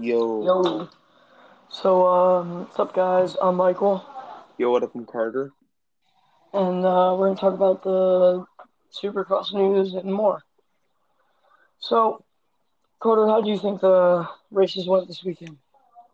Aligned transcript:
Yo, 0.00 0.44
Yo. 0.44 0.88
So, 1.70 2.06
um, 2.06 2.60
what's 2.60 2.78
up, 2.78 2.94
guys? 2.94 3.36
I'm 3.42 3.56
Michael, 3.56 4.04
yo, 4.56 4.70
what 4.70 4.84
up, 4.84 4.94
I'm 4.94 5.04
Carter? 5.04 5.50
and 6.52 6.84
uh, 6.84 7.16
we're 7.18 7.26
gonna 7.26 7.38
talk 7.38 7.54
about 7.54 7.82
the 7.82 8.44
Supercross 8.92 9.52
news 9.52 9.94
and 9.94 10.12
more. 10.12 10.42
So, 11.80 12.24
Carter, 13.00 13.26
how 13.26 13.40
do 13.40 13.50
you 13.50 13.58
think 13.58 13.80
the 13.80 14.28
races 14.52 14.86
went 14.86 15.08
this 15.08 15.24
weekend? 15.24 15.58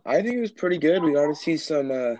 I 0.06 0.22
think 0.22 0.36
it 0.36 0.40
was 0.40 0.52
pretty 0.52 0.78
good. 0.78 1.02
We 1.02 1.12
got 1.12 1.26
to 1.26 1.34
see 1.34 1.56
some 1.58 1.90
uh, 1.90 2.14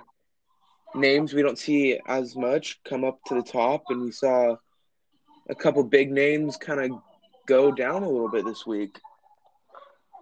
names 0.95 1.33
we 1.33 1.43
don't 1.43 1.59
see 1.59 1.99
as 2.07 2.37
much 2.37 2.81
come 2.85 3.05
up 3.05 3.21
to 3.27 3.35
the 3.35 3.43
top, 3.43 3.85
and 3.89 4.03
we 4.03 4.11
saw 4.11 4.57
a 5.49 5.55
couple 5.55 5.83
big 5.83 6.11
names 6.11 6.57
kind 6.59 6.81
of 6.81 6.99
go 7.47 7.73
down 7.73 8.03
a 8.03 8.09
little 8.09 8.31
bit 8.31 8.45
this 8.45 8.67
week. 8.67 9.01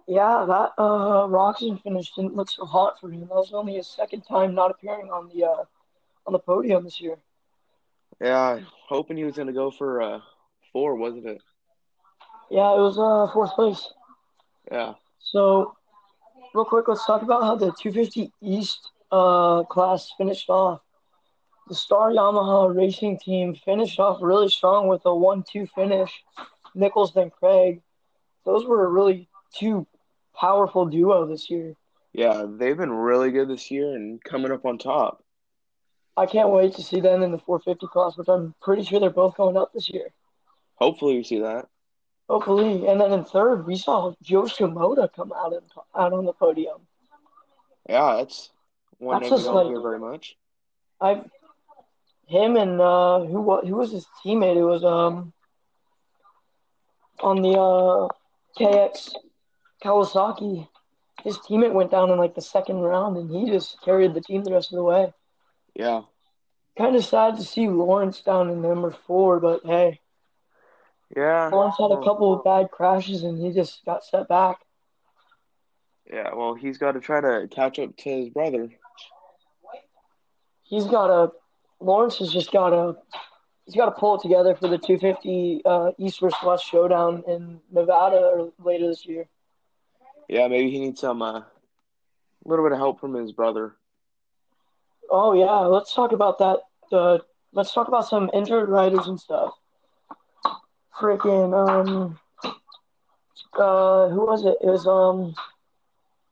Yeah, 0.07 0.45
that 0.47 0.73
uh, 0.77 1.27
Roczen 1.27 1.81
finish 1.81 2.11
didn't 2.13 2.35
look 2.35 2.49
so 2.49 2.65
hot 2.65 2.99
for 2.99 3.09
him. 3.09 3.21
That 3.21 3.29
was 3.29 3.53
only 3.53 3.75
his 3.75 3.87
second 3.87 4.21
time 4.21 4.53
not 4.53 4.71
appearing 4.71 5.09
on 5.09 5.29
the 5.33 5.45
uh, 5.45 5.63
on 6.27 6.33
the 6.33 6.39
podium 6.39 6.83
this 6.83 6.99
year. 6.99 7.17
Yeah, 8.21 8.59
hoping 8.87 9.17
he 9.17 9.23
was 9.23 9.35
going 9.35 9.47
to 9.47 9.53
go 9.53 9.71
for 9.71 10.01
uh, 10.01 10.19
four, 10.71 10.95
wasn't 10.95 11.25
it? 11.27 11.41
Yeah, 12.49 12.73
it 12.73 12.79
was 12.79 12.97
uh, 12.97 13.31
fourth 13.33 13.53
place. 13.53 13.91
Yeah. 14.71 14.93
So, 15.19 15.75
real 16.53 16.65
quick, 16.65 16.87
let's 16.87 17.05
talk 17.05 17.21
about 17.21 17.43
how 17.43 17.55
the 17.55 17.71
250 17.81 18.31
East 18.41 18.91
uh, 19.11 19.63
class 19.63 20.11
finished 20.17 20.49
off. 20.49 20.81
The 21.69 21.75
Star 21.75 22.11
Yamaha 22.11 22.75
Racing 22.75 23.19
Team 23.19 23.55
finished 23.55 23.99
off 23.99 24.19
really 24.21 24.49
strong 24.49 24.87
with 24.87 25.01
a 25.05 25.09
1-2 25.09 25.69
finish. 25.69 26.11
Nichols 26.75 27.13
then 27.13 27.29
Craig. 27.29 27.81
Those 28.45 28.65
were 28.65 28.89
really 28.91 29.29
two 29.55 29.87
powerful 30.35 30.85
duo 30.85 31.25
this 31.25 31.49
year. 31.49 31.75
Yeah, 32.13 32.45
they've 32.47 32.77
been 32.77 32.91
really 32.91 33.31
good 33.31 33.47
this 33.49 33.71
year 33.71 33.95
and 33.95 34.23
coming 34.23 34.51
up 34.51 34.65
on 34.65 34.77
top. 34.77 35.23
I 36.15 36.27
can't 36.27 36.49
wait 36.49 36.75
to 36.75 36.83
see 36.83 36.99
them 36.99 37.23
in 37.23 37.31
the 37.31 37.39
450 37.39 37.87
class, 37.87 38.15
which 38.17 38.27
I'm 38.27 38.53
pretty 38.61 38.83
sure 38.83 38.99
they're 38.99 39.09
both 39.09 39.35
going 39.35 39.57
up 39.57 39.73
this 39.73 39.89
year. 39.89 40.09
Hopefully, 40.75 41.15
we 41.17 41.23
see 41.23 41.39
that. 41.39 41.67
Hopefully, 42.29 42.87
and 42.87 43.01
then 43.01 43.11
in 43.11 43.25
third, 43.25 43.65
we 43.65 43.75
saw 43.75 44.13
Jo 44.21 44.43
Shimoda 44.43 45.11
come 45.13 45.33
out 45.35 45.53
and 45.53 45.63
out 45.95 46.13
on 46.13 46.25
the 46.25 46.33
podium. 46.33 46.81
Yeah, 47.89 48.17
that's 48.17 48.49
one 48.99 49.19
That's 49.21 49.31
name 49.31 49.39
we 49.39 49.43
don't 49.45 49.55
like- 49.55 49.67
hear 49.67 49.81
very 49.81 49.99
much. 49.99 50.37
I, 51.01 51.21
him 52.27 52.55
and 52.55 52.79
uh, 52.79 53.19
who 53.25 53.59
who 53.61 53.75
was 53.75 53.91
his 53.91 54.05
teammate? 54.23 54.55
It 54.55 54.63
was 54.63 54.83
um 54.85 55.33
on 57.19 57.41
the 57.41 57.59
uh, 57.59 58.07
KX 58.57 59.13
Kawasaki. 59.83 60.67
His 61.23 61.37
teammate 61.37 61.73
went 61.73 61.91
down 61.91 62.09
in 62.09 62.17
like 62.17 62.35
the 62.35 62.41
second 62.41 62.77
round, 62.77 63.17
and 63.17 63.29
he 63.29 63.51
just 63.51 63.81
carried 63.81 64.13
the 64.13 64.21
team 64.21 64.43
the 64.43 64.53
rest 64.53 64.71
of 64.71 64.77
the 64.77 64.83
way. 64.83 65.13
Yeah. 65.75 66.01
Kind 66.77 66.95
of 66.95 67.05
sad 67.05 67.37
to 67.37 67.43
see 67.43 67.67
Lawrence 67.67 68.21
down 68.21 68.49
in 68.49 68.61
number 68.61 68.91
four, 68.91 69.39
but 69.39 69.61
hey, 69.65 69.99
Yeah. 71.15 71.49
Lawrence 71.49 71.75
had 71.77 71.91
a 71.91 72.03
couple 72.03 72.33
of 72.33 72.43
bad 72.43 72.71
crashes, 72.71 73.23
and 73.23 73.37
he 73.39 73.51
just 73.51 73.85
got 73.85 74.03
set 74.03 74.27
back. 74.27 74.57
Yeah, 76.11 76.33
well, 76.33 76.55
he's 76.55 76.77
got 76.77 76.93
to 76.93 76.99
try 76.99 77.21
to 77.21 77.47
catch 77.49 77.79
up 77.79 77.95
to 77.95 78.09
his 78.09 78.29
brother. 78.29 78.69
He's 80.63 80.85
got 80.85 81.07
to. 81.07 81.31
Lawrence 81.79 82.17
has 82.17 82.31
just 82.33 82.51
got 82.51 82.71
to. 82.71 82.97
He's 83.65 83.75
got 83.75 83.85
to 83.85 83.91
pull 83.91 84.15
it 84.15 84.21
together 84.21 84.55
for 84.55 84.67
the 84.67 84.77
250 84.77 85.61
uh, 85.63 85.91
East 85.97 86.19
versus 86.19 86.37
West 86.43 86.65
showdown 86.65 87.23
in 87.27 87.61
Nevada 87.71 88.17
or 88.17 88.51
later 88.59 88.87
this 88.87 89.05
year. 89.05 89.29
Yeah, 90.29 90.47
maybe 90.47 90.71
he 90.71 90.79
needs 90.79 91.01
some 91.01 91.21
uh, 91.21 91.41
little 92.45 92.65
bit 92.65 92.71
of 92.71 92.77
help 92.77 92.99
from 92.99 93.13
his 93.13 93.31
brother. 93.31 93.75
Oh 95.09 95.33
yeah, 95.33 95.59
let's 95.67 95.93
talk 95.93 96.11
about 96.11 96.39
that. 96.39 96.59
Uh, 96.91 97.19
let's 97.53 97.73
talk 97.73 97.87
about 97.87 98.07
some 98.07 98.29
injured 98.33 98.69
riders 98.69 99.07
and 99.07 99.19
stuff. 99.19 99.53
Freaking 100.99 101.53
um, 101.53 102.19
uh, 103.57 104.09
who 104.09 104.25
was 104.25 104.45
it? 104.45 104.57
It 104.61 104.67
was 104.69 104.87
um, 104.87 105.35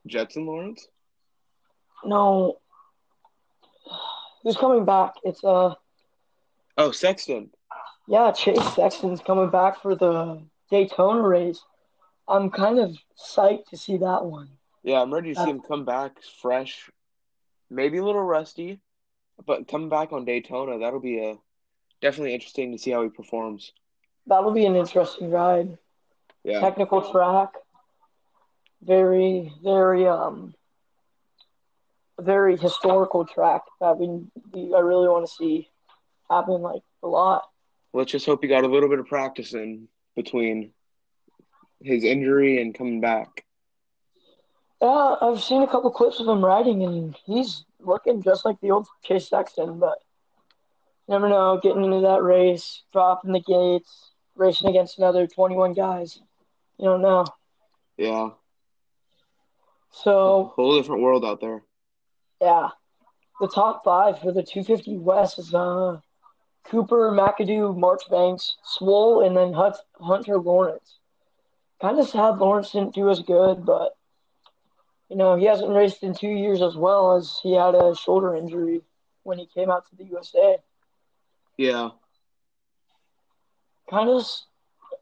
Jetson 0.07 0.45
Lawrence? 0.45 0.87
no, 2.03 2.57
who's 4.43 4.57
coming 4.57 4.85
back? 4.85 5.13
It's 5.23 5.43
uh, 5.43 5.75
Oh, 6.77 6.91
Sexton. 6.91 7.51
yeah, 8.07 8.31
Chase 8.31 8.73
Sexton's 8.75 9.21
coming 9.21 9.49
back 9.49 9.81
for 9.81 9.95
the 9.95 10.41
Daytona 10.71 11.21
race. 11.21 11.61
I'm 12.31 12.49
kind 12.49 12.79
of 12.79 12.95
psyched 13.19 13.65
to 13.69 13.77
see 13.77 13.97
that 13.97 14.25
one. 14.25 14.49
Yeah, 14.83 15.01
I'm 15.01 15.13
ready 15.13 15.33
to 15.33 15.35
see 15.35 15.41
Uh, 15.41 15.53
him 15.53 15.61
come 15.61 15.85
back 15.85 16.13
fresh, 16.41 16.89
maybe 17.69 17.97
a 17.97 18.03
little 18.05 18.23
rusty, 18.23 18.79
but 19.45 19.67
come 19.67 19.89
back 19.89 20.11
on 20.13 20.25
Daytona, 20.25 20.79
that'll 20.79 20.99
be 20.99 21.19
a 21.19 21.37
definitely 22.01 22.33
interesting 22.33 22.71
to 22.71 22.77
see 22.77 22.91
how 22.91 23.03
he 23.03 23.09
performs. 23.09 23.73
That'll 24.27 24.51
be 24.53 24.65
an 24.65 24.75
interesting 24.75 25.29
ride. 25.29 25.77
Yeah, 26.43 26.59
Technical 26.59 27.11
track, 27.11 27.49
very, 28.81 29.53
very 29.63 30.07
um, 30.07 30.55
very 32.19 32.57
historical 32.57 33.25
track 33.25 33.61
that 33.79 33.97
we, 33.97 34.07
we 34.53 34.73
I 34.73 34.79
really 34.79 35.07
want 35.07 35.27
to 35.27 35.31
see 35.33 35.69
happen 36.29 36.61
like 36.61 36.81
a 37.03 37.07
lot. 37.07 37.43
let's 37.93 38.11
just 38.11 38.25
hope 38.25 38.41
he 38.41 38.47
got 38.47 38.63
a 38.63 38.67
little 38.67 38.89
bit 38.89 38.99
of 38.99 39.05
practice 39.07 39.53
in 39.53 39.87
between 40.15 40.71
his 41.83 42.03
injury 42.03 42.61
and 42.61 42.73
coming 42.75 43.01
back. 43.01 43.45
Yeah, 44.81 45.15
I've 45.21 45.41
seen 45.41 45.61
a 45.61 45.67
couple 45.67 45.91
clips 45.91 46.19
of 46.19 46.27
him 46.27 46.43
riding, 46.43 46.83
and 46.83 47.15
he's 47.25 47.65
looking 47.79 48.21
just 48.23 48.45
like 48.45 48.59
the 48.61 48.71
old 48.71 48.87
Chase 49.03 49.29
Sexton. 49.29 49.79
But 49.79 49.99
never 51.07 51.29
know, 51.29 51.59
getting 51.61 51.83
into 51.83 52.01
that 52.01 52.23
race, 52.23 52.81
dropping 52.91 53.31
the 53.33 53.41
gates, 53.41 54.11
racing 54.35 54.69
against 54.69 54.97
another 54.97 55.27
21 55.27 55.73
guys. 55.73 56.19
You 56.79 56.85
don't 56.85 57.01
know. 57.01 57.25
Yeah, 57.97 58.29
So 59.91 60.39
A 60.41 60.43
whole 60.45 60.75
different 60.81 61.03
world 61.03 61.23
out 61.23 61.41
there. 61.41 61.61
yeah, 62.41 62.69
the 63.39 63.47
top 63.47 63.83
five 63.83 64.19
for 64.19 64.31
the 64.31 64.41
250 64.41 64.97
West 64.97 65.37
is 65.37 65.53
uh 65.53 65.99
Cooper, 66.63 67.11
McAdoo, 67.11 67.77
Marchbanks, 67.77 68.55
Swole, 68.63 69.25
and 69.25 69.35
then 69.37 69.53
Hunt, 69.53 69.75
Hunter 69.99 70.39
Lawrence. 70.39 70.97
Kind 71.81 71.99
of 71.99 72.07
sad 72.07 72.37
Lawrence 72.37 72.71
didn't 72.71 72.93
do 72.95 73.09
as 73.09 73.19
good, 73.21 73.65
but 73.65 73.95
you 75.09 75.15
know 75.15 75.35
he 75.35 75.45
hasn't 75.45 75.71
raced 75.73 76.03
in 76.03 76.13
two 76.13 76.29
years 76.29 76.61
as 76.61 76.75
well 76.75 77.15
as 77.15 77.39
he 77.41 77.53
had 77.53 77.73
a 77.75 77.95
shoulder 77.95 78.35
injury 78.35 78.81
when 79.23 79.37
he 79.39 79.47
came 79.47 79.69
out 79.71 79.89
to 79.89 79.95
the 79.95 80.05
USA. 80.05 80.57
Yeah, 81.57 81.89
Kind 83.89 84.09
of, 84.09 84.23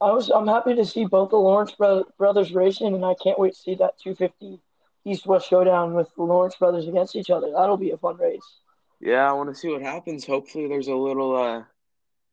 I 0.02 0.12
was 0.12 0.30
I'm 0.30 0.48
happy 0.48 0.76
to 0.76 0.86
see 0.86 1.06
both 1.06 1.30
the 1.30 1.38
Lawrence 1.38 1.72
bro- 1.74 2.06
brothers 2.18 2.54
racing, 2.54 2.96
and 2.96 3.06
I 3.06 3.14
can't 3.22 3.38
wait 3.40 3.54
to 3.54 3.60
see 3.60 3.76
that 3.76 4.00
250 4.00 4.60
East 5.06 5.26
West 5.28 5.48
showdown 5.50 5.94
with 5.94 6.08
the 6.16 6.24
Lawrence 6.24 6.56
brothers 6.56 6.88
against 6.88 7.16
each 7.16 7.30
other. 7.30 7.52
That'll 7.52 7.78
be 7.78 7.92
a 7.92 7.98
fun 7.98 8.18
race. 8.18 8.42
yeah. 9.00 9.30
I 9.30 9.34
want 9.34 9.50
to 9.50 9.56
see 9.56 9.70
what 9.70 9.82
happens. 9.82 10.26
Hopefully, 10.26 10.68
there's 10.68 10.88
a 10.88 10.96
little 10.96 11.36
uh, 11.36 11.64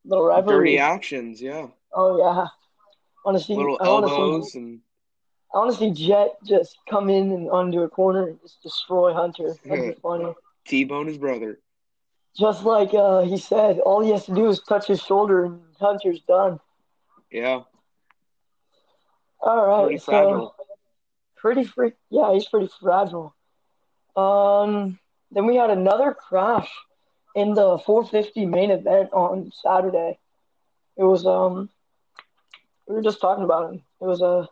Little 0.04 0.24
rivalry. 0.26 0.56
dirty 0.56 0.78
actions. 0.78 1.42
Yeah, 1.42 1.66
Oh 1.92 2.16
yeah. 2.18 2.46
I 3.26 3.30
want 3.30 3.38
to 3.40 3.44
see. 3.44 3.54
little 3.56 3.76
I 3.80 3.88
want 3.88 4.06
to 4.06 4.12
elbows 4.12 4.52
see. 4.52 4.58
and 4.58 4.80
I 5.52 5.58
want 5.58 5.72
to 5.72 5.78
see 5.78 5.90
Jett 5.90 6.36
just 6.44 6.78
come 6.88 7.10
in 7.10 7.32
and 7.32 7.50
onto 7.50 7.80
a 7.80 7.88
corner 7.88 8.28
and 8.28 8.40
just 8.40 8.62
destroy 8.62 9.12
Hunter. 9.12 9.56
That'd 9.64 9.94
be 9.96 10.00
funny. 10.00 10.32
T-bone 10.66 11.08
his 11.08 11.18
brother. 11.18 11.58
Just 12.38 12.64
like 12.64 12.94
uh, 12.94 13.22
he 13.22 13.36
said, 13.38 13.80
all 13.80 14.04
he 14.04 14.10
has 14.10 14.26
to 14.26 14.34
do 14.34 14.48
is 14.48 14.60
touch 14.60 14.86
his 14.86 15.02
shoulder 15.02 15.44
and 15.44 15.60
Hunter's 15.80 16.20
done. 16.20 16.60
Yeah, 17.32 17.62
All 19.40 19.66
right. 19.66 19.84
pretty 19.84 19.98
so 19.98 20.04
fragile. 20.04 20.54
pretty 21.36 21.64
freak. 21.64 21.94
Yeah, 22.10 22.32
he's 22.32 22.46
pretty 22.46 22.68
fragile. 22.80 23.34
Um. 24.14 24.98
Then 25.32 25.46
we 25.46 25.56
had 25.56 25.70
another 25.70 26.14
crash 26.14 26.70
in 27.34 27.54
the 27.54 27.78
450 27.78 28.46
main 28.46 28.70
event 28.70 29.12
on 29.12 29.50
Saturday. 29.62 30.18
It 30.96 31.02
was 31.02 31.26
um. 31.26 31.70
We 32.88 32.94
were 32.94 33.02
just 33.02 33.20
talking 33.20 33.44
about 33.44 33.72
him. 33.72 33.82
It 34.00 34.04
was 34.04 34.20
a. 34.20 34.24
Uh, 34.26 34.46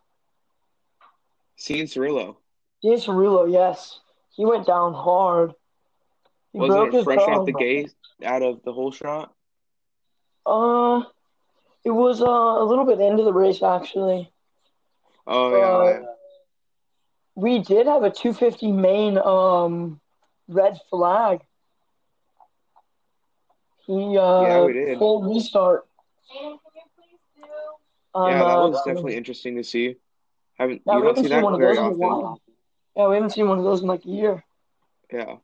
Cianciarulo. 1.58 2.36
James 2.82 3.06
Cerullo, 3.06 3.50
yes. 3.50 4.00
He 4.34 4.44
went 4.44 4.66
down 4.66 4.92
hard. 4.92 5.52
He 6.52 6.58
Wasn't 6.58 6.88
it 6.88 6.92
his 6.94 7.04
fresh 7.04 7.20
out 7.20 7.38
bone. 7.38 7.44
the 7.46 7.52
gate, 7.52 7.92
out 8.25 8.42
of 8.42 8.62
the 8.64 8.72
whole 8.72 8.90
shot? 8.90 9.32
Uh, 10.44 11.02
it 11.84 11.90
was 11.90 12.20
uh, 12.20 12.26
a 12.26 12.64
little 12.64 12.84
bit 12.84 13.00
into 13.00 13.22
the 13.22 13.32
race 13.32 13.62
actually. 13.62 14.31
Oh 15.26 15.56
yeah, 15.56 15.64
Uh, 15.66 15.84
yeah. 15.84 16.06
We 17.37 17.58
did 17.60 17.87
have 17.87 18.02
a 18.02 18.10
250 18.10 18.72
main 18.72 19.16
um 19.19 20.00
red 20.48 20.78
flag. 20.90 21.40
He 23.87 24.19
uh 24.19 24.42
Yeah, 24.42 24.64
we 24.66 24.72
did. 24.72 24.98
full 24.98 25.22
restart. 25.22 25.87
Um, 28.14 28.31
yeah, 28.31 28.38
that 28.38 28.58
uh, 28.58 28.69
was 28.69 28.82
definitely 28.84 29.16
interesting 29.16 29.56
to 29.56 29.64
see. 29.64 29.96
Haven't 30.58 30.82
Yeah, 30.87 30.94
you 30.94 31.00
don't 31.00 31.08
haven't 31.08 31.16
see 31.25 31.28
seen 31.28 31.37
that 31.37 31.44
one 31.44 31.55
of 31.55 31.61
very 31.61 31.76
often. 31.78 32.40
Yeah, 32.96 33.08
we 33.08 33.14
haven't 33.16 33.31
seen 33.31 33.49
one 33.49 33.58
of 33.58 33.64
those 33.64 33.82
in 33.82 33.88
like 33.88 34.05
a 34.05 34.08
year, 34.08 34.44
Yeah. 35.12 35.37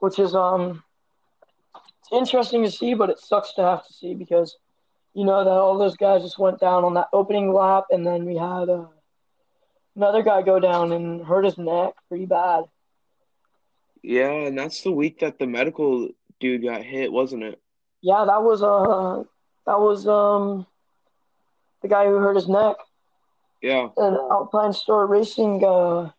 which 0.00 0.18
is 0.18 0.34
um, 0.34 0.82
it's 1.74 2.12
interesting 2.12 2.62
to 2.64 2.70
see, 2.70 2.92
but 2.94 3.08
it 3.08 3.18
sucks 3.18 3.54
to 3.54 3.62
have 3.62 3.86
to 3.86 3.92
see 3.92 4.14
because 4.14 4.56
you 5.14 5.24
know 5.24 5.42
that 5.44 5.50
all 5.50 5.78
those 5.78 5.96
guys 5.96 6.22
just 6.22 6.38
went 6.38 6.60
down 6.60 6.84
on 6.84 6.94
that 6.94 7.08
opening 7.12 7.52
lap, 7.54 7.84
and 7.90 8.06
then 8.06 8.26
we 8.26 8.36
had 8.36 8.68
uh, 8.68 8.84
another 9.96 10.22
guy 10.22 10.42
go 10.42 10.60
down 10.60 10.92
and 10.92 11.24
hurt 11.24 11.44
his 11.46 11.56
neck 11.56 11.94
pretty 12.08 12.26
bad. 12.26 12.64
Yeah, 14.02 14.30
and 14.30 14.56
that's 14.58 14.82
the 14.82 14.92
week 14.92 15.20
that 15.20 15.38
the 15.38 15.46
medical 15.46 16.10
dude 16.38 16.62
got 16.62 16.82
hit, 16.82 17.10
wasn't 17.10 17.42
it? 17.44 17.60
Yeah, 18.02 18.26
that 18.26 18.42
was 18.42 18.62
uh, 18.62 19.24
that 19.66 19.80
was 19.80 20.06
um, 20.06 20.66
the 21.88 21.94
guy 21.94 22.06
who 22.06 22.16
hurt 22.16 22.36
his 22.36 22.48
neck. 22.48 22.76
Yeah. 23.62 23.88
An 23.96 24.14
Alpinestars 24.14 25.08
Racing 25.08 25.64
uh, 25.64 26.10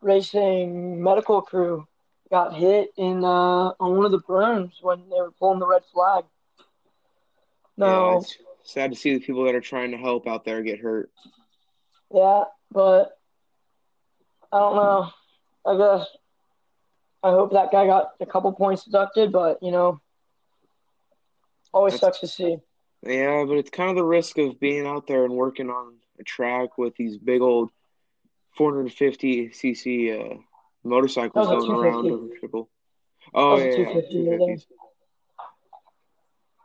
racing 0.00 1.02
medical 1.02 1.42
crew 1.42 1.86
got 2.30 2.54
hit 2.54 2.90
in 2.96 3.24
uh, 3.24 3.72
on 3.80 3.96
one 3.96 4.04
of 4.04 4.12
the 4.12 4.20
berms 4.20 4.72
when 4.82 5.08
they 5.08 5.16
were 5.16 5.32
pulling 5.32 5.58
the 5.58 5.66
red 5.66 5.82
flag. 5.92 6.24
Yeah, 7.76 7.86
No, 7.86 8.18
it's 8.18 8.36
sad 8.62 8.92
to 8.92 8.96
see 8.96 9.14
the 9.14 9.20
people 9.20 9.44
that 9.44 9.54
are 9.54 9.60
trying 9.60 9.90
to 9.90 9.96
help 9.96 10.26
out 10.26 10.44
there 10.44 10.62
get 10.62 10.78
hurt. 10.78 11.10
yeah, 12.14 12.44
but 12.70 13.18
I 14.52 14.58
don't 14.58 14.76
know. 14.76 15.10
I 15.66 15.76
guess 15.76 16.06
I 17.22 17.30
hope 17.30 17.52
that 17.52 17.72
guy 17.72 17.86
got 17.86 18.10
a 18.20 18.26
couple 18.26 18.52
points 18.52 18.84
deducted, 18.84 19.32
but 19.32 19.62
you 19.62 19.72
know, 19.72 20.00
always 21.72 21.94
That's 21.94 22.18
sucks 22.18 22.20
to 22.20 22.28
see. 22.28 22.58
Yeah, 23.06 23.44
but 23.46 23.58
it's 23.58 23.70
kind 23.70 23.90
of 23.90 23.96
the 23.96 24.04
risk 24.04 24.38
of 24.38 24.58
being 24.60 24.86
out 24.86 25.06
there 25.06 25.24
and 25.24 25.34
working 25.34 25.70
on 25.70 25.94
a 26.18 26.22
track 26.24 26.78
with 26.78 26.94
these 26.96 27.18
big 27.18 27.40
old 27.40 27.70
450 28.56 29.48
cc 29.48 30.34
uh, 30.34 30.36
motorcycles 30.84 31.48
That 31.48 31.58
going 31.58 31.70
around 31.70 32.10
over 32.10 32.26
people. 32.40 32.68
That 33.32 33.40
Oh 33.40 33.56
yeah, 33.56 33.64
yeah, 33.64 33.76
250 33.76 34.16
250s. 34.18 34.66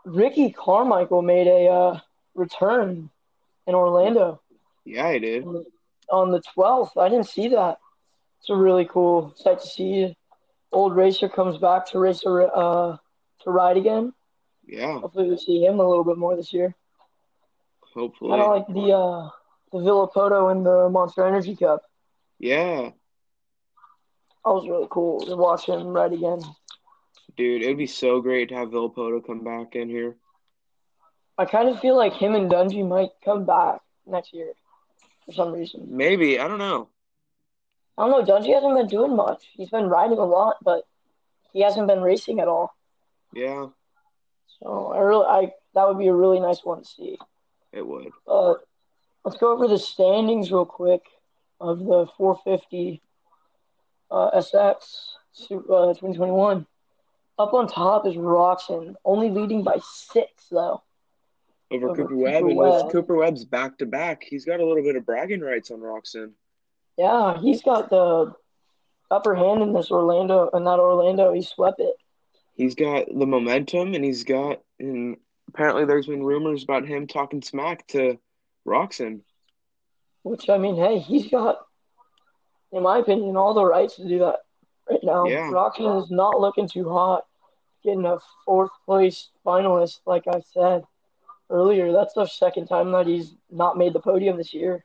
Ricky 0.05 0.51
Carmichael 0.51 1.21
made 1.21 1.47
a 1.47 1.67
uh, 1.67 1.99
return 2.35 3.09
in 3.67 3.75
Orlando 3.75 4.41
Yeah, 4.85 5.11
he 5.13 5.19
did. 5.19 5.45
on 6.11 6.31
the 6.31 6.41
12th. 6.57 6.97
I 6.97 7.09
didn't 7.09 7.27
see 7.27 7.49
that. 7.49 7.77
It's 8.39 8.49
a 8.49 8.55
really 8.55 8.85
cool 8.85 9.33
sight 9.35 9.59
to 9.59 9.67
see. 9.67 10.15
Old 10.71 10.95
racer 10.95 11.27
comes 11.27 11.57
back 11.57 11.87
to 11.87 11.99
race 11.99 12.23
a, 12.25 12.29
uh, 12.29 12.97
to 13.43 13.51
ride 13.51 13.77
again. 13.77 14.13
Yeah, 14.71 14.99
Hopefully 14.99 15.29
we 15.29 15.37
see 15.37 15.65
him 15.65 15.79
a 15.79 15.87
little 15.87 16.03
bit 16.03 16.17
more 16.17 16.35
this 16.35 16.53
year. 16.53 16.75
Hopefully. 17.95 18.33
Of 18.33 18.39
hopefully. 18.39 18.81
like 18.81 18.89
the 18.89 18.95
uh, 18.95 19.29
the 19.71 19.79
Villopoto 19.79 20.51
in 20.51 20.63
the 20.63 20.89
Monster 20.89 21.25
Energy 21.25 21.55
Cup. 21.55 21.81
Yeah, 22.37 22.91
That 24.45 24.53
was 24.53 24.67
really 24.69 24.87
cool 24.89 25.21
to 25.25 25.35
watch 25.35 25.65
him 25.65 25.87
ride 25.87 26.13
again. 26.13 26.39
dude, 27.35 27.63
it'd 27.63 27.77
be 27.77 27.87
so 27.87 28.21
great 28.21 28.49
to 28.49 28.55
have 28.55 28.69
Villopoto 28.69 29.25
come 29.25 29.43
back 29.43 29.75
in 29.75 29.89
here. 29.89 30.15
I 31.37 31.45
kind 31.45 31.69
of 31.69 31.79
feel 31.79 31.97
like 31.97 32.13
him 32.13 32.35
and 32.35 32.49
Dungey 32.51 32.87
might 32.87 33.09
come 33.25 33.45
back 33.45 33.81
next 34.05 34.33
year 34.33 34.53
for 35.25 35.31
some 35.31 35.51
reason. 35.51 35.87
Maybe, 35.89 36.39
I 36.39 36.47
don't 36.47 36.59
know. 36.59 36.89
I 37.97 38.07
don't 38.07 38.11
know. 38.11 38.33
Dungey 38.33 38.53
hasn't 38.53 38.75
been 38.75 38.87
doing 38.87 39.15
much. 39.15 39.43
He's 39.53 39.69
been 39.69 39.87
riding 39.87 40.17
a 40.17 40.25
lot, 40.25 40.57
but 40.61 40.83
he 41.53 41.61
hasn't 41.61 41.87
been 41.87 42.01
racing 42.01 42.39
at 42.39 42.47
all. 42.47 42.73
Yeah, 43.33 43.67
So 44.61 44.91
I 44.93 44.99
really, 44.99 45.25
I 45.25 45.51
that 45.75 45.87
would 45.87 45.97
be 45.97 46.07
a 46.07 46.13
really 46.13 46.39
nice 46.39 46.63
one 46.63 46.81
to 46.81 46.87
see. 46.87 47.17
it 47.71 47.85
would. 47.85 48.11
Uh, 48.27 48.55
let's 49.23 49.37
go 49.37 49.53
over 49.53 49.67
the 49.67 49.79
standings 49.79 50.51
real 50.51 50.65
quick 50.65 51.01
of 51.61 51.79
the 51.79 52.07
450 52.17 53.01
uh, 54.11 54.31
SX 54.31 54.75
uh, 55.51 55.93
2021. 55.93 56.65
Up 57.37 57.53
on 57.53 57.67
top 57.67 58.05
is 58.05 58.15
Roczen, 58.15 58.95
only 59.05 59.29
leading 59.29 59.63
by 59.63 59.77
six 59.83 60.47
though. 60.51 60.83
Over 61.71 61.89
Over 61.89 62.03
Cooper 62.03 62.15
Webb, 62.15 62.33
Cooper 62.33 62.49
and 62.49 62.57
with 62.57 62.91
Cooper 62.91 63.15
Webb's 63.15 63.45
back 63.45 63.77
to 63.77 63.85
back, 63.85 64.23
he's 64.23 64.43
got 64.43 64.59
a 64.59 64.65
little 64.65 64.83
bit 64.83 64.95
of 64.95 65.05
bragging 65.05 65.41
rights 65.41 65.71
on 65.71 65.79
Roczen. 65.79 66.31
Yeah, 66.97 67.39
he's 67.39 67.61
got 67.61 67.89
the 67.89 68.33
upper 69.11 69.35
hand 69.35 69.61
in 69.61 69.71
this 69.71 69.91
Orlando, 69.91 70.49
and 70.51 70.65
not 70.65 70.79
Orlando. 70.79 71.31
He 71.31 71.41
swept 71.43 71.79
it. 71.79 71.95
He's 72.59 72.75
got 72.75 73.05
the 73.07 73.25
momentum, 73.25 73.93
and 73.93 74.03
he's 74.03 74.25
got, 74.25 74.59
and 74.81 75.15
apparently 75.47 75.85
there's 75.85 76.07
been 76.07 76.21
rumors 76.21 76.61
about 76.61 76.85
him 76.85 77.07
talking 77.07 77.41
smack 77.41 77.87
to 77.87 78.19
Roczen. 78.67 79.21
Which 80.23 80.49
I 80.49 80.57
mean, 80.57 80.75
hey, 80.75 80.99
he's 80.99 81.29
got, 81.29 81.59
in 82.73 82.83
my 82.83 82.97
opinion, 82.97 83.37
all 83.37 83.53
the 83.53 83.63
rights 83.63 83.95
to 83.95 84.05
do 84.05 84.19
that 84.19 84.39
right 84.89 84.99
now. 85.01 85.25
Yeah. 85.25 85.49
Roczen 85.49 86.03
is 86.03 86.11
not 86.11 86.41
looking 86.41 86.67
too 86.67 86.89
hot, 86.89 87.25
getting 87.81 88.03
a 88.05 88.17
fourth 88.43 88.71
place 88.85 89.29
finalist. 89.45 90.01
Like 90.05 90.27
I 90.27 90.41
said 90.51 90.83
earlier, 91.49 91.93
that's 91.93 92.13
the 92.13 92.25
second 92.25 92.67
time 92.67 92.91
that 92.91 93.07
he's 93.07 93.33
not 93.49 93.77
made 93.77 93.93
the 93.93 94.01
podium 94.01 94.35
this 94.35 94.53
year. 94.53 94.83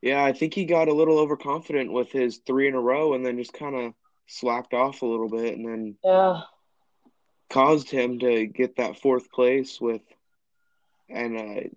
Yeah, 0.00 0.24
I 0.24 0.32
think 0.32 0.54
he 0.54 0.64
got 0.64 0.88
a 0.88 0.94
little 0.94 1.18
overconfident 1.18 1.92
with 1.92 2.10
his 2.10 2.38
three 2.46 2.66
in 2.66 2.74
a 2.74 2.80
row, 2.80 3.12
and 3.12 3.26
then 3.26 3.36
just 3.36 3.52
kind 3.52 3.76
of 3.76 3.92
slacked 4.26 4.72
off 4.72 5.02
a 5.02 5.06
little 5.06 5.28
bit, 5.28 5.58
and 5.58 5.68
then 5.68 5.96
Yeah, 6.02 6.40
caused 7.54 7.88
him 7.88 8.18
to 8.18 8.46
get 8.46 8.76
that 8.76 8.98
fourth 9.00 9.30
place 9.30 9.80
with, 9.80 10.02
and 11.08 11.38
uh, 11.38 11.68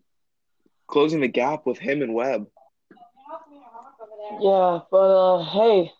closing 0.87 1.21
the 1.21 1.27
gap 1.27 1.67
with 1.67 1.77
him 1.77 2.01
and 2.01 2.15
Webb. 2.15 2.47
yeah, 4.41 4.79
but 4.89 4.97
uh, 4.97 5.43
hey, 5.43 5.91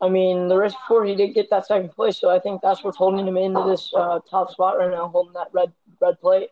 I 0.00 0.08
mean, 0.08 0.46
the 0.46 0.56
race 0.56 0.72
before 0.72 1.04
he 1.04 1.16
did 1.16 1.34
get 1.34 1.50
that 1.50 1.66
second 1.66 1.90
place, 1.90 2.20
so 2.20 2.30
I 2.30 2.38
think 2.38 2.62
that's 2.62 2.84
what's 2.84 2.96
holding 2.96 3.26
him 3.26 3.36
into 3.36 3.64
this 3.68 3.90
uh, 3.92 4.20
top 4.30 4.52
spot 4.52 4.78
right 4.78 4.90
now, 4.90 5.08
holding 5.08 5.32
that 5.32 5.48
red 5.52 5.72
red 6.00 6.20
plate. 6.20 6.50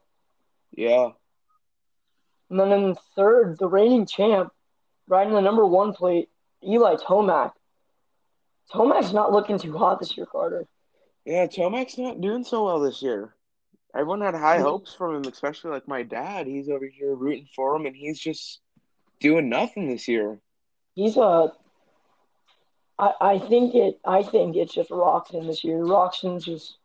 Yeah, 0.73 1.11
And 2.51 2.59
then 2.59 2.73
in 2.73 2.97
third, 3.15 3.59
the 3.61 3.69
reigning 3.69 4.07
champ, 4.07 4.53
riding 5.07 5.35
the 5.35 5.41
number 5.41 5.65
one 5.65 5.93
plate, 5.93 6.29
Eli 6.67 6.97
Tomac. 6.97 7.53
Tomac's 8.75 9.13
not 9.13 9.31
looking 9.31 9.57
too 9.57 9.79
hot 9.79 10.01
this 10.01 10.17
year, 10.17 10.27
Carter. 10.27 10.67
Yeah. 11.27 11.47
Tomac's 11.47 11.99
not 11.99 12.21
doing 12.23 12.45
so 12.45 12.65
well 12.65 12.81
this 12.81 13.03
year. 13.03 13.35
Everyone 13.95 14.21
had 14.21 14.35
high 14.35 14.59
hopes 14.61 14.95
from 14.95 15.17
him, 15.17 15.25
especially 15.31 15.71
like 15.71 15.89
my 15.89 16.03
dad. 16.03 16.47
He's 16.47 16.69
over 16.69 16.87
here 16.87 17.15
rooting 17.15 17.49
for 17.55 17.75
him, 17.77 17.87
and 17.87 17.97
he's 17.97 18.19
just 18.19 18.61
doing 19.21 19.49
nothing 19.49 19.89
this 19.89 20.07
year. 20.09 20.39
He's 20.95 21.17
a. 21.17 21.53
I, 22.99 23.13
I 23.21 23.39
think 23.39 23.75
it. 23.75 23.99
I 24.05 24.23
think 24.23 24.57
it's 24.57 24.75
just 24.75 24.91
Roczen 24.91 25.47
this 25.47 25.65
year. 25.65 25.79
Roczen's 25.79 26.45
just. 26.45 26.77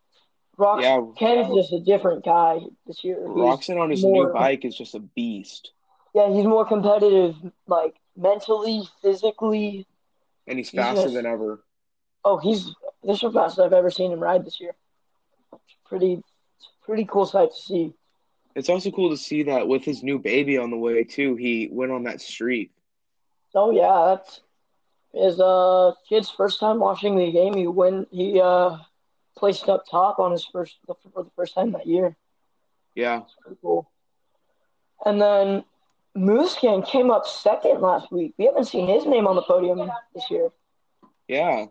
Rox, 0.57 0.81
Yeah. 0.81 1.01
Ken's 1.17 1.53
just 1.55 1.71
a 1.74 1.79
different 1.79 2.24
guy 2.25 2.60
this 2.86 3.03
year. 3.03 3.15
He's- 3.19 3.29
Roczen 3.36 3.79
on 3.81 3.89
his 3.89 4.03
more- 4.03 4.27
new 4.27 4.33
bike 4.33 4.63
is 4.65 4.77
just 4.77 4.93
a 4.95 5.00
beast, 5.00 5.71
Yeah, 6.13 6.29
he's 6.29 6.45
more 6.45 6.65
competitive, 6.65 7.36
like 7.67 7.95
mentally, 8.17 8.83
physically. 9.01 9.88
and 10.48 10.57
he's 10.60 10.69
He's 10.69 10.79
faster 10.79 11.03
just- 11.03 11.13
than 11.15 11.25
ever. 11.25 11.63
Oh, 12.25 12.38
he's 12.38 12.75
this 13.03 13.15
is 13.17 13.22
the 13.22 13.31
fastest 13.31 13.60
I've 13.60 13.74
ever 13.74 13.91
seen 13.91 14.12
him 14.12 14.20
ride 14.20 14.46
this 14.46 14.60
year. 14.60 14.74
It's 15.53 15.75
pretty, 15.86 16.13
it's 16.58 16.70
pretty 16.86 17.05
cool 17.05 17.25
sight 17.25 17.51
to 17.51 17.62
see. 17.62 17.93
It's 18.55 18.70
also 18.70 18.91
cool 18.91 19.10
to 19.12 19.17
see 19.17 19.43
that 19.43 19.67
with 19.67 19.84
his 19.84 20.03
new 20.03 20.20
baby 20.20 20.58
on 20.58 20.72
the 20.72 20.77
way 20.77 21.03
too, 21.03 21.36
he 21.36 21.70
went 21.72 21.91
on 21.91 22.03
that 22.03 22.20
streak. 22.22 22.72
Oh 23.55 23.72
yeah, 23.72 24.15
that's 24.15 24.41
his 25.13 25.39
uh 25.39 25.93
kid's 26.08 26.29
first 26.29 26.60
time 26.60 26.79
watching 26.79 27.15
the 27.17 27.31
game. 27.31 27.53
He 27.55 27.67
win. 27.67 28.08
He 28.12 28.39
uh 28.41 28.77
placed 29.38 29.70
up 29.70 29.86
top 29.89 30.20
on 30.20 30.31
his 30.31 30.46
first 30.46 30.77
for 30.86 31.24
the 31.24 31.29
first 31.36 31.55
time 31.55 31.72
that 31.72 31.88
year. 31.88 32.15
Yeah, 32.96 33.22
Pretty 33.41 33.58
cool. 33.62 33.89
And 35.05 35.22
then 35.22 35.63
Musquin 36.15 36.86
came 36.86 37.10
up 37.10 37.25
second 37.25 37.79
last 37.81 38.12
week. 38.12 38.34
We 38.38 38.46
haven't 38.46 38.65
seen 38.65 38.88
his 38.88 39.05
name 39.05 39.27
on 39.27 39.36
the 39.38 39.41
podium 39.41 39.89
this 40.13 40.29
year. 40.29 40.50
yeah, 41.27 41.65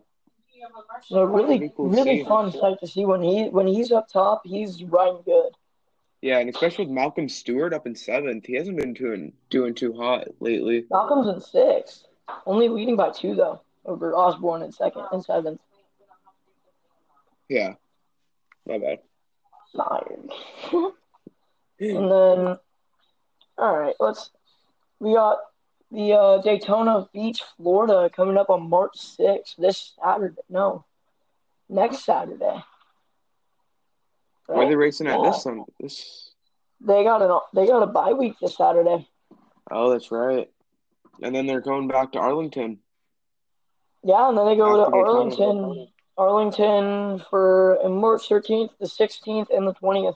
So 1.03 1.23
really, 1.23 1.57
Pretty 1.59 1.73
cool 1.75 1.89
to 1.91 1.95
really 2.03 2.23
fun 2.23 2.51
sight 2.51 2.79
to 2.81 2.87
see 2.87 3.05
when 3.05 3.21
he 3.21 3.45
when 3.49 3.67
he's 3.67 3.91
up 3.91 4.07
top. 4.07 4.41
He's 4.45 4.83
riding 4.83 5.21
good. 5.25 5.51
yeah, 6.21 6.37
and 6.39 6.49
especially 6.49 6.85
with 6.85 6.93
Malcolm 6.93 7.27
Stewart 7.29 7.73
up 7.73 7.87
in 7.87 7.95
seventh, 7.95 8.45
he 8.45 8.53
hasn't 8.55 8.77
been 8.77 8.93
doing 8.93 9.33
doing 9.49 9.73
too 9.73 9.93
hot 9.93 10.27
lately. 10.39 10.85
Malcolm's 10.91 11.27
in 11.27 11.41
sixth, 11.41 12.05
only 12.45 12.69
leading 12.69 12.95
by 12.95 13.09
two 13.09 13.35
though 13.35 13.61
over 13.85 14.15
Osborne 14.15 14.61
in 14.61 14.71
second 14.71 15.05
and 15.11 15.23
seventh. 15.23 15.59
Yeah, 17.49 17.73
my 18.67 18.77
bad. 18.77 18.99
Iron. 19.79 20.29
And 21.79 22.11
then, 22.11 22.57
all 23.57 23.77
right, 23.79 23.95
let's. 23.99 24.29
We 24.99 25.15
got 25.15 25.39
the 25.91 26.13
uh, 26.13 26.41
Daytona 26.41 27.07
Beach, 27.13 27.41
Florida, 27.57 28.09
coming 28.15 28.37
up 28.37 28.49
on 28.49 28.69
March 28.69 28.93
6th. 28.97 29.55
This 29.57 29.93
Saturday. 30.01 30.41
No, 30.49 30.85
next 31.69 32.05
Saturday. 32.05 32.63
Why 34.47 34.65
are 34.65 34.69
they 34.69 34.75
racing 34.75 35.07
at 35.07 35.21
this 35.23 35.43
Sun? 35.43 35.65
This? 35.79 36.31
They 36.81 37.03
got 37.03 37.21
an 37.21 37.39
they 37.53 37.67
got 37.67 37.83
a 37.83 37.87
bye 37.87 38.13
week 38.13 38.35
this 38.41 38.57
Saturday. 38.57 39.07
Oh, 39.69 39.91
that's 39.91 40.11
right. 40.11 40.49
And 41.21 41.35
then 41.35 41.45
they're 41.45 41.61
going 41.61 41.87
back 41.87 42.13
to 42.13 42.19
Arlington. 42.19 42.79
Yeah, 44.03 44.29
and 44.29 44.37
then 44.37 44.45
they 44.47 44.55
go 44.55 44.81
After 44.81 44.91
to 44.91 44.97
Daytona. 44.97 45.67
Arlington, 45.67 45.87
Arlington 46.17 47.25
for 47.29 47.77
March 47.87 48.27
13th, 48.27 48.71
the 48.79 48.87
16th, 48.87 49.55
and 49.55 49.67
the 49.67 49.73
20th. 49.75 50.15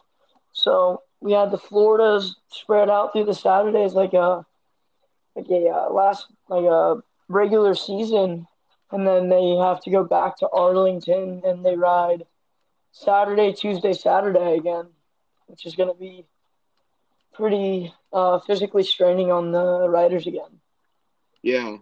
So 0.53 1.03
we 1.19 1.33
had 1.33 1.51
the 1.51 1.57
Floridas 1.57 2.35
spread 2.49 2.89
out 2.89 3.13
through 3.13 3.25
the 3.25 3.35
Saturdays 3.35 3.93
like 3.93 4.13
a 4.13 4.45
like 5.35 5.49
a 5.49 5.69
uh, 5.69 5.89
last 5.89 6.27
like 6.49 6.65
a 6.65 7.01
regular 7.27 7.75
season, 7.75 8.47
and 8.91 9.07
then 9.07 9.29
they 9.29 9.55
have 9.55 9.81
to 9.81 9.91
go 9.91 10.03
back 10.03 10.37
to 10.37 10.49
Arlington 10.49 11.41
and 11.45 11.65
they 11.65 11.75
ride 11.75 12.25
Saturday, 12.91 13.53
Tuesday, 13.53 13.93
Saturday 13.93 14.55
again, 14.55 14.87
which 15.47 15.65
is 15.65 15.75
going 15.75 15.89
to 15.89 15.99
be 15.99 16.25
pretty 17.33 17.93
uh, 18.13 18.39
physically 18.39 18.83
straining 18.83 19.31
on 19.31 19.51
the 19.51 19.89
riders 19.89 20.27
again. 20.27 20.59
Yeah. 21.41 21.77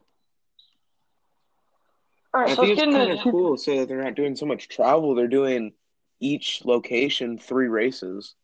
All 2.34 2.42
right, 2.42 2.50
I 2.50 2.56
so 2.56 2.62
think 2.62 2.78
let's 2.78 2.82
it's 2.82 2.96
kind 2.96 3.12
of 3.12 3.20
cool 3.32 3.58
so 3.58 3.78
that 3.78 3.88
they're 3.88 4.04
not 4.04 4.16
doing 4.16 4.36
so 4.36 4.46
much 4.46 4.68
travel. 4.68 5.14
They're 5.14 5.28
doing 5.28 5.74
each 6.20 6.66
location 6.66 7.38
three 7.38 7.68
races. 7.68 8.36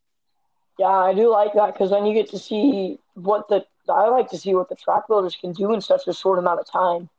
Yeah, 0.77 0.87
I 0.87 1.13
do 1.13 1.29
like 1.29 1.53
that 1.53 1.73
because 1.73 1.89
then 1.89 2.05
you 2.05 2.13
get 2.13 2.29
to 2.29 2.39
see 2.39 2.99
what 3.15 3.47
the 3.49 3.65
I 3.89 4.08
like 4.10 4.29
to 4.29 4.38
see 4.38 4.53
what 4.55 4.69
the 4.69 4.75
track 4.75 5.08
builders 5.08 5.36
can 5.39 5.51
do 5.53 5.74
in 5.74 5.81
such 5.81 6.08
a 6.08 6.13
short 6.13 6.39
amount 6.39 6.60
of 6.60 6.67
time. 6.72 7.10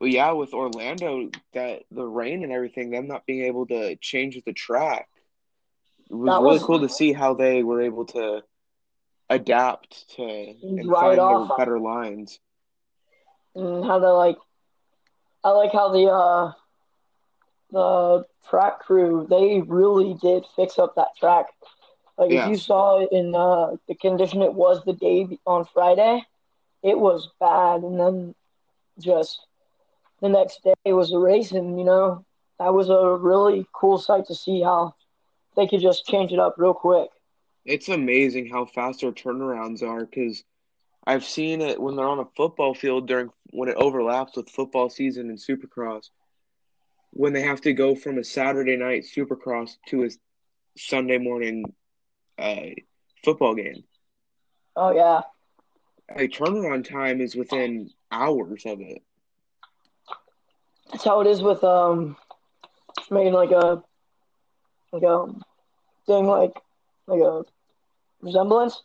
But 0.00 0.10
yeah, 0.10 0.32
with 0.32 0.52
Orlando, 0.54 1.30
that 1.52 1.84
the 1.90 2.04
rain 2.04 2.42
and 2.42 2.52
everything, 2.52 2.90
them 2.90 3.06
not 3.06 3.26
being 3.26 3.44
able 3.44 3.66
to 3.66 3.96
change 3.96 4.40
the 4.44 4.52
track, 4.52 5.08
it 6.10 6.14
was 6.14 6.26
That 6.26 6.40
really 6.42 6.54
was- 6.54 6.62
cool 6.64 6.80
to 6.80 6.88
see 6.88 7.12
how 7.12 7.34
they 7.34 7.62
were 7.62 7.80
able 7.80 8.04
to 8.06 8.42
adapt 9.30 10.08
to 10.16 10.22
and 10.22 10.86
Right 10.88 11.00
find 11.00 11.20
off. 11.20 11.48
the 11.48 11.54
better 11.56 11.78
lines. 11.78 12.40
and 13.54 13.84
how 13.84 13.98
they 14.00 14.08
like 14.08 14.36
I 15.44 15.50
like 15.50 15.72
how 15.72 15.90
the 15.90 16.06
uh 16.10 16.52
the 17.70 18.26
track 18.48 18.80
crew 18.80 19.26
they 19.28 19.60
really 19.60 20.14
did 20.14 20.44
fix 20.56 20.78
up 20.78 20.94
that 20.96 21.16
track. 21.18 21.46
Like 22.18 22.30
Yeah. 22.30 22.40
if 22.40 22.44
you 22.44 22.56
saw 22.56 23.00
it 23.00 23.08
in 23.12 23.34
uh 23.34 23.76
the 23.88 23.94
condition 23.94 24.42
it 24.42 24.54
was 24.54 24.82
the 24.84 24.92
day 24.92 25.26
on 25.46 25.64
Friday, 25.64 26.22
it 26.82 26.98
was 26.98 27.30
bad 27.40 27.82
and 27.82 27.98
then 28.00 28.34
just 28.98 29.46
the 30.20 30.28
next 30.28 30.62
day 30.64 30.92
was 30.92 31.12
a 31.12 31.18
race 31.18 31.52
and 31.52 31.78
you 31.78 31.84
know 31.84 32.24
that 32.58 32.72
was 32.74 32.88
a 32.90 33.16
really 33.16 33.66
cool 33.72 33.98
sight 33.98 34.26
to 34.26 34.34
see 34.34 34.62
how 34.62 34.94
they 35.56 35.66
could 35.66 35.80
just 35.80 36.06
change 36.06 36.32
it 36.32 36.38
up 36.38 36.54
real 36.58 36.74
quick. 36.74 37.08
It's 37.64 37.88
amazing 37.88 38.48
how 38.48 38.64
fast 38.66 39.00
their 39.00 39.12
turnarounds 39.12 39.82
are 39.82 40.04
because 40.06 40.44
I've 41.06 41.24
seen 41.24 41.60
it 41.60 41.80
when 41.80 41.96
they're 41.96 42.06
on 42.08 42.18
a 42.20 42.24
football 42.36 42.74
field 42.74 43.06
during 43.08 43.30
when 43.50 43.68
it 43.68 43.76
overlaps 43.76 44.36
with 44.36 44.48
football 44.50 44.88
season 44.90 45.28
and 45.28 45.38
supercross. 45.38 46.10
When 47.12 47.32
they 47.32 47.42
have 47.42 47.60
to 47.62 47.72
go 47.72 47.94
from 47.94 48.18
a 48.18 48.24
Saturday 48.24 48.76
night 48.76 49.04
supercross 49.04 49.76
to 49.88 50.04
a 50.04 50.10
Sunday 50.76 51.18
morning 51.18 51.74
uh, 52.38 52.70
football 53.24 53.54
game. 53.54 53.84
Oh 54.76 54.90
yeah. 54.92 55.22
A 56.10 56.28
turnaround 56.28 56.88
time 56.88 57.20
is 57.20 57.34
within 57.34 57.90
hours 58.10 58.64
of 58.66 58.80
it. 58.80 59.02
That's 60.90 61.04
how 61.04 61.20
it 61.20 61.26
is 61.26 61.42
with 61.42 61.62
um 61.64 62.16
making 63.10 63.32
like 63.32 63.50
a 63.50 63.82
like 64.92 65.02
a 65.02 65.26
thing 66.06 66.26
like 66.26 66.54
like 67.06 67.20
a 67.20 67.44
resemblance. 68.20 68.82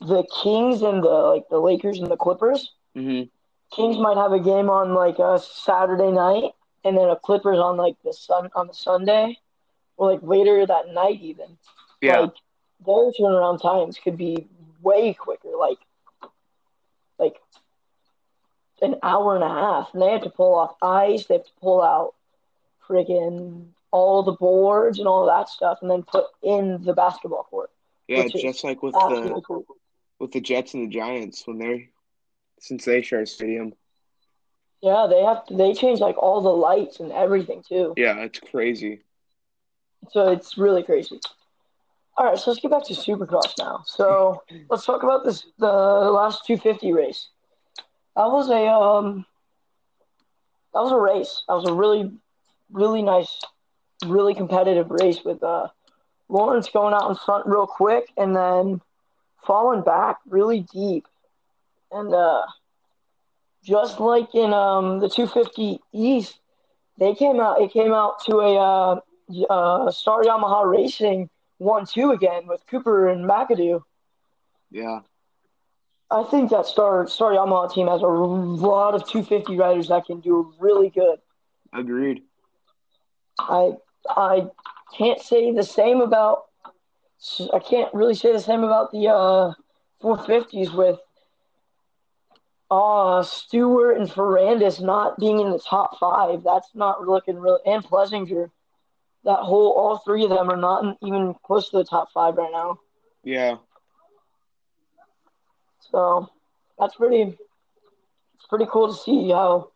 The 0.00 0.24
Kings 0.42 0.82
and 0.82 1.02
the 1.02 1.08
like 1.08 1.48
the 1.48 1.58
Lakers 1.58 1.98
and 2.00 2.10
the 2.10 2.16
Clippers. 2.16 2.72
hmm 2.94 3.22
Kings 3.74 3.98
might 3.98 4.16
have 4.16 4.32
a 4.32 4.40
game 4.40 4.70
on 4.70 4.94
like 4.94 5.18
a 5.18 5.38
Saturday 5.38 6.10
night 6.12 6.52
and 6.84 6.96
then 6.96 7.08
a 7.08 7.16
Clippers 7.16 7.58
on 7.58 7.76
like 7.76 7.96
the 8.04 8.12
sun 8.12 8.50
on 8.54 8.66
the 8.68 8.74
Sunday 8.74 9.38
or 9.96 10.12
like 10.12 10.22
later 10.22 10.66
that 10.66 10.88
night 10.88 11.20
even. 11.20 11.58
Yeah, 12.00 12.20
Like 12.20 12.32
their 12.86 13.12
turnaround 13.12 13.62
times 13.62 13.98
could 14.02 14.16
be 14.16 14.46
way 14.82 15.14
quicker, 15.14 15.50
like 15.58 15.78
like 17.18 17.36
an 18.82 18.96
hour 19.02 19.34
and 19.34 19.44
a 19.44 19.48
half. 19.48 19.90
And 19.92 20.02
they 20.02 20.10
have 20.10 20.22
to 20.22 20.30
pull 20.30 20.54
off 20.54 20.76
ice, 20.82 21.26
they 21.26 21.34
have 21.34 21.44
to 21.44 21.52
pull 21.60 21.82
out 21.82 22.14
friggin' 22.88 23.66
all 23.90 24.22
the 24.22 24.32
boards 24.32 24.98
and 24.98 25.06
all 25.06 25.26
that 25.26 25.48
stuff 25.48 25.78
and 25.80 25.90
then 25.90 26.02
put 26.02 26.24
in 26.42 26.82
the 26.82 26.92
basketball 26.92 27.44
court. 27.44 27.70
yeah, 28.08 28.26
just 28.28 28.64
like 28.64 28.82
with 28.82 28.92
the 28.92 29.40
cool. 29.46 29.64
with 30.18 30.32
the 30.32 30.40
Jets 30.40 30.74
and 30.74 30.84
the 30.84 30.94
Giants 30.94 31.46
when 31.46 31.58
they 31.58 31.90
since 32.58 32.84
they 32.84 33.02
share 33.02 33.20
a 33.20 33.26
stadium. 33.26 33.72
Yeah, 34.82 35.06
they 35.08 35.22
have 35.22 35.46
to 35.46 35.56
they 35.56 35.74
change 35.74 36.00
like 36.00 36.18
all 36.18 36.40
the 36.40 36.50
lights 36.50 37.00
and 37.00 37.12
everything 37.12 37.62
too. 37.66 37.94
Yeah, 37.96 38.16
it's 38.18 38.40
crazy. 38.40 39.02
So 40.10 40.32
it's 40.32 40.58
really 40.58 40.82
crazy. 40.82 41.20
All 42.16 42.26
right, 42.26 42.38
so 42.38 42.50
let's 42.50 42.60
get 42.60 42.70
back 42.70 42.84
to 42.84 42.94
Supercross 42.94 43.58
now. 43.58 43.82
So 43.86 44.42
let's 44.68 44.84
talk 44.84 45.02
about 45.02 45.24
this 45.24 45.44
the 45.58 45.66
last 45.66 46.46
250 46.46 46.92
race. 46.92 47.28
That 48.14 48.26
was 48.30 48.48
a 48.50 48.66
um, 48.68 49.26
that 50.72 50.80
was 50.80 50.92
a 50.92 50.96
race. 50.96 51.42
That 51.48 51.54
was 51.54 51.68
a 51.68 51.74
really, 51.74 52.12
really 52.70 53.02
nice, 53.02 53.40
really 54.06 54.32
competitive 54.34 54.92
race 54.92 55.24
with 55.24 55.42
uh, 55.42 55.68
Lawrence 56.28 56.68
going 56.72 56.94
out 56.94 57.10
in 57.10 57.16
front 57.16 57.46
real 57.46 57.66
quick 57.66 58.12
and 58.16 58.34
then 58.36 58.80
falling 59.44 59.82
back 59.82 60.18
really 60.28 60.60
deep, 60.72 61.08
and 61.90 62.14
uh, 62.14 62.42
just 63.64 63.98
like 63.98 64.32
in 64.36 64.52
um 64.52 65.00
the 65.00 65.08
250 65.08 65.80
East, 65.92 66.38
they 66.98 67.12
came 67.16 67.40
out. 67.40 67.60
It 67.60 67.72
came 67.72 67.92
out 67.92 68.24
to 68.26 68.36
a 68.36 68.54
uh, 68.54 69.00
uh, 69.50 69.90
Star 69.90 70.22
Yamaha 70.22 70.64
Racing 70.64 71.28
one 71.58 71.86
two 71.86 72.10
again 72.10 72.46
with 72.46 72.66
Cooper 72.66 73.08
and 73.08 73.24
McAdoo. 73.28 73.82
Yeah, 74.70 75.00
I 76.10 76.22
think 76.24 76.50
that 76.50 76.66
Star 76.66 77.06
Star 77.06 77.32
Yamaha 77.32 77.72
team 77.72 77.88
has 77.88 78.02
a 78.02 78.06
lot 78.06 78.94
of 78.94 79.08
250 79.08 79.56
riders 79.56 79.88
that 79.88 80.06
can 80.06 80.20
do 80.20 80.52
really 80.58 80.90
good. 80.90 81.18
agreed. 81.72 82.22
I 83.38 83.72
I 84.08 84.46
can't 84.96 85.20
say 85.20 85.52
the 85.52 85.62
same 85.62 86.00
about 86.00 86.44
I 87.52 87.58
can't 87.58 87.92
really 87.94 88.14
say 88.14 88.32
the 88.32 88.40
same 88.40 88.64
about 88.64 88.92
the 88.92 89.08
uh, 89.08 89.52
450s 90.02 90.74
with 90.76 90.98
uh 92.70 93.22
Stewart 93.22 93.96
and 93.98 94.08
Ferrandis 94.08 94.80
not 94.80 95.18
being 95.18 95.40
in 95.40 95.50
the 95.50 95.58
top 95.58 95.98
five. 95.98 96.42
That's 96.42 96.74
not 96.74 97.06
looking 97.06 97.38
real 97.38 97.58
and 97.66 97.84
Plessinger. 97.84 98.50
That 99.24 99.40
whole 99.40 99.72
all 99.72 99.98
three 99.98 100.24
of 100.24 100.30
them 100.30 100.50
are 100.50 100.56
not 100.56 100.98
even 101.02 101.34
close 101.44 101.70
to 101.70 101.78
the 101.78 101.84
top 101.84 102.08
five 102.12 102.36
right 102.36 102.52
now. 102.52 102.78
Yeah, 103.22 103.56
So 105.90 106.28
that's 106.78 106.94
pretty 106.96 107.22
it's 107.22 108.46
pretty 108.48 108.66
cool 108.70 108.88
to 108.88 108.94
see 108.94 109.30
how 109.30 109.70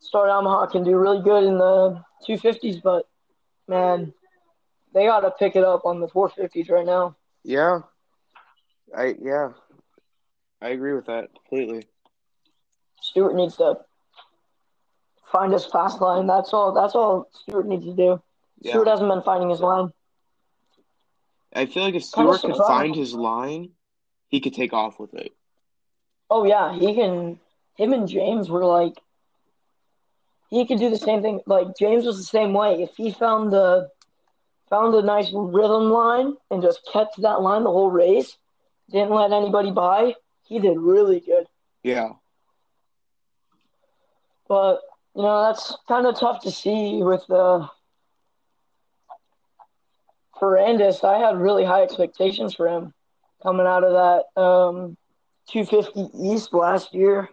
Star 0.00 0.26
Yamaha 0.26 0.70
can 0.70 0.82
do 0.84 0.96
really 0.96 1.22
good 1.22 1.44
in 1.44 1.58
the 1.58 2.02
250s, 2.26 2.82
but 2.82 3.06
man, 3.68 4.12
they 4.94 5.06
got 5.06 5.20
to 5.20 5.30
pick 5.30 5.56
it 5.56 5.64
up 5.64 5.84
on 5.84 6.00
the 6.00 6.08
450s 6.08 6.70
right 6.70 6.86
now. 6.86 7.16
yeah, 7.44 7.80
I 8.96 9.14
yeah, 9.20 9.50
I 10.60 10.70
agree 10.70 10.94
with 10.94 11.06
that 11.06 11.28
completely. 11.34 11.86
Stewart 13.02 13.34
needs 13.34 13.56
to 13.56 13.76
find 15.30 15.52
his 15.52 15.64
fast 15.66 16.00
line. 16.00 16.26
That's 16.26 16.52
all. 16.52 16.72
That's 16.72 16.94
all 16.94 17.28
Stewart 17.32 17.66
needs 17.66 17.84
to 17.86 17.94
do. 17.94 18.22
Yeah. 18.60 18.72
Stewart 18.72 18.88
hasn't 18.88 19.08
been 19.08 19.22
finding 19.22 19.50
his 19.50 19.60
line. 19.60 19.92
I 21.52 21.66
feel 21.66 21.84
like 21.84 21.94
if 21.94 22.04
Stewart 22.04 22.40
could 22.40 22.56
find 22.56 22.94
his 22.94 23.14
line, 23.14 23.70
he 24.28 24.40
could 24.40 24.54
take 24.54 24.72
off 24.72 25.00
with 25.00 25.14
it. 25.14 25.32
Oh 26.30 26.44
yeah, 26.44 26.72
he 26.74 26.94
can. 26.94 27.40
Him 27.76 27.92
and 27.92 28.08
James 28.08 28.48
were 28.50 28.64
like, 28.64 28.94
he 30.50 30.66
could 30.66 30.78
do 30.78 30.90
the 30.90 30.98
same 30.98 31.22
thing. 31.22 31.40
Like 31.46 31.76
James 31.78 32.04
was 32.04 32.18
the 32.18 32.24
same 32.24 32.52
way. 32.52 32.82
If 32.82 32.90
he 32.96 33.10
found 33.12 33.52
the 33.52 33.88
found 34.68 34.94
a 34.94 35.02
nice 35.02 35.30
rhythm 35.34 35.90
line 35.90 36.36
and 36.50 36.62
just 36.62 36.88
kept 36.92 37.20
that 37.22 37.40
line 37.40 37.64
the 37.64 37.70
whole 37.70 37.90
race, 37.90 38.36
didn't 38.90 39.10
let 39.10 39.32
anybody 39.32 39.72
by, 39.72 40.14
he 40.44 40.60
did 40.60 40.78
really 40.78 41.20
good. 41.20 41.46
Yeah, 41.82 42.10
But 44.48 44.80
you 45.14 45.22
know 45.22 45.44
that's 45.44 45.76
kind 45.88 46.06
of 46.06 46.18
tough 46.18 46.42
to 46.42 46.50
see 46.50 47.02
with 47.02 47.24
the 47.28 47.68
Ferrandis. 50.40 51.04
I 51.04 51.18
had 51.18 51.36
really 51.38 51.64
high 51.64 51.82
expectations 51.82 52.54
for 52.54 52.68
him 52.68 52.92
coming 53.42 53.66
out 53.66 53.84
of 53.84 53.92
that 53.92 54.40
um, 54.42 54.96
250 55.48 56.10
East 56.18 56.52
last 56.54 56.94
year. 56.94 57.28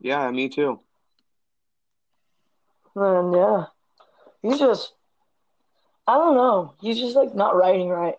yeah, 0.00 0.30
me 0.30 0.48
too. 0.48 0.80
And 2.94 3.34
yeah, 3.34 3.64
he's 4.42 4.58
just, 4.58 4.92
I 6.06 6.14
don't 6.14 6.34
know. 6.36 6.74
He's 6.80 6.98
just 6.98 7.14
like 7.16 7.34
not 7.34 7.54
riding 7.56 7.88
right. 7.88 8.14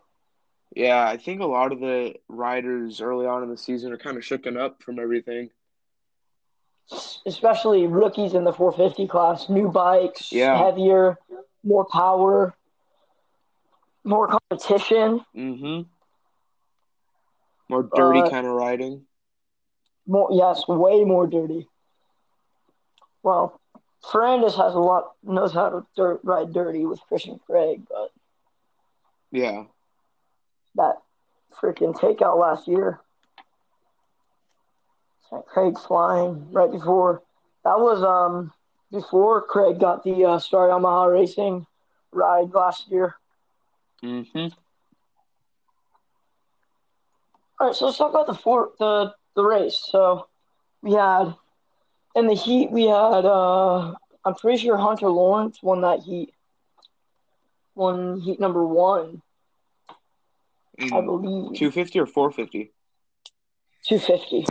Yeah, 0.75 1.03
I 1.07 1.17
think 1.17 1.41
a 1.41 1.45
lot 1.45 1.71
of 1.71 1.79
the 1.79 2.15
riders 2.27 3.01
early 3.01 3.25
on 3.25 3.41
in 3.41 3.49
the 3.49 3.57
season 3.57 3.91
are 3.91 3.97
kind 3.97 4.17
of 4.17 4.23
shooken 4.23 4.57
up 4.57 4.83
from 4.83 4.99
everything. 4.99 5.49
especially 7.25 7.85
rookies 7.87 8.33
in 8.33 8.43
the 8.45 8.53
450 8.53 9.07
class, 9.07 9.49
new 9.49 9.69
bikes, 9.69 10.31
Yeah. 10.31 10.57
heavier, 10.57 11.17
more 11.63 11.83
power, 11.85 12.53
more 14.07 14.27
competition, 14.27 15.23
Mm-hmm. 15.35 15.81
More 17.69 17.83
dirty 17.83 18.19
Uh, 18.21 18.29
kind 18.29 18.47
of 18.47 18.53
riding. 18.53 19.05
more 20.07 20.29
yes, 20.31 20.67
way 20.67 21.03
more 21.03 21.27
dirty. 21.27 21.67
Well, 23.23 23.59
Ferrandis 24.05 24.55
has 24.55 24.73
a 24.73 24.79
lot 24.79 25.11
knows 25.23 25.53
how 25.53 25.69
to 25.69 25.85
dirt, 25.97 26.21
ride 26.23 26.53
dirty 26.53 26.85
with 26.85 27.01
Christian 27.07 27.39
Craig, 27.45 27.85
but 27.89 28.11
Yeah. 29.31 29.65
that 30.75 31.01
freaking 31.59 31.93
takeout 31.95 32.37
last 32.39 32.67
year. 32.67 33.01
Craig 35.47 35.77
flying 35.77 36.51
right 36.53 36.71
before 36.71 37.21
that 37.65 37.77
was 37.79 38.01
um 38.01 38.53
before 38.91 39.41
Craig 39.41 39.77
got 39.77 40.03
the 40.03 40.23
uh, 40.23 40.39
Star 40.39 40.69
Yamaha 40.69 41.11
Racing 41.11 41.65
ride 42.13 42.53
last 42.53 42.89
year. 42.89 43.15
Mm-hmm. 44.03 44.47
All 47.59 47.67
right, 47.67 47.75
so 47.75 47.85
let's 47.85 47.97
talk 47.97 48.11
about 48.11 48.27
the 48.27 48.35
four 48.35 48.71
the 48.79 49.13
the 49.35 49.43
race. 49.43 49.81
So 49.89 50.27
we 50.81 50.93
had 50.93 51.33
in 52.15 52.27
the 52.27 52.35
heat 52.35 52.71
we 52.71 52.83
had 52.83 53.25
uh 53.25 53.93
I'm 54.23 54.35
pretty 54.35 54.59
sure 54.61 54.77
Hunter 54.77 55.09
Lawrence 55.09 55.61
won 55.63 55.81
that 55.81 56.01
heat. 56.01 56.33
Won 57.75 58.19
heat 58.21 58.39
number 58.39 58.65
one, 58.65 59.21
I 60.79 61.01
believe. 61.01 61.57
250 61.57 61.99
or 61.99 62.05
450? 62.05 62.71
Two 63.83 63.99
fifty. 63.99 64.45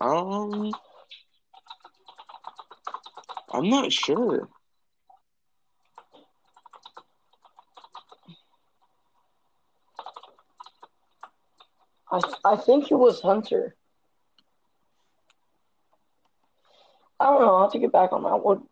Um, 0.00 0.72
I'm 3.52 3.70
not 3.70 3.92
sure. 3.92 4.48
I 12.12 12.20
I 12.44 12.56
think 12.56 12.90
it 12.90 12.96
was 12.96 13.20
Hunter. 13.20 13.74
I 17.18 17.26
don't 17.26 17.40
know. 17.40 17.54
I'll 17.54 17.62
have 17.62 17.72
to 17.72 17.78
get 17.78 17.92
back 17.92 18.12
on 18.12 18.24
that 18.24 18.44
one. 18.44 18.64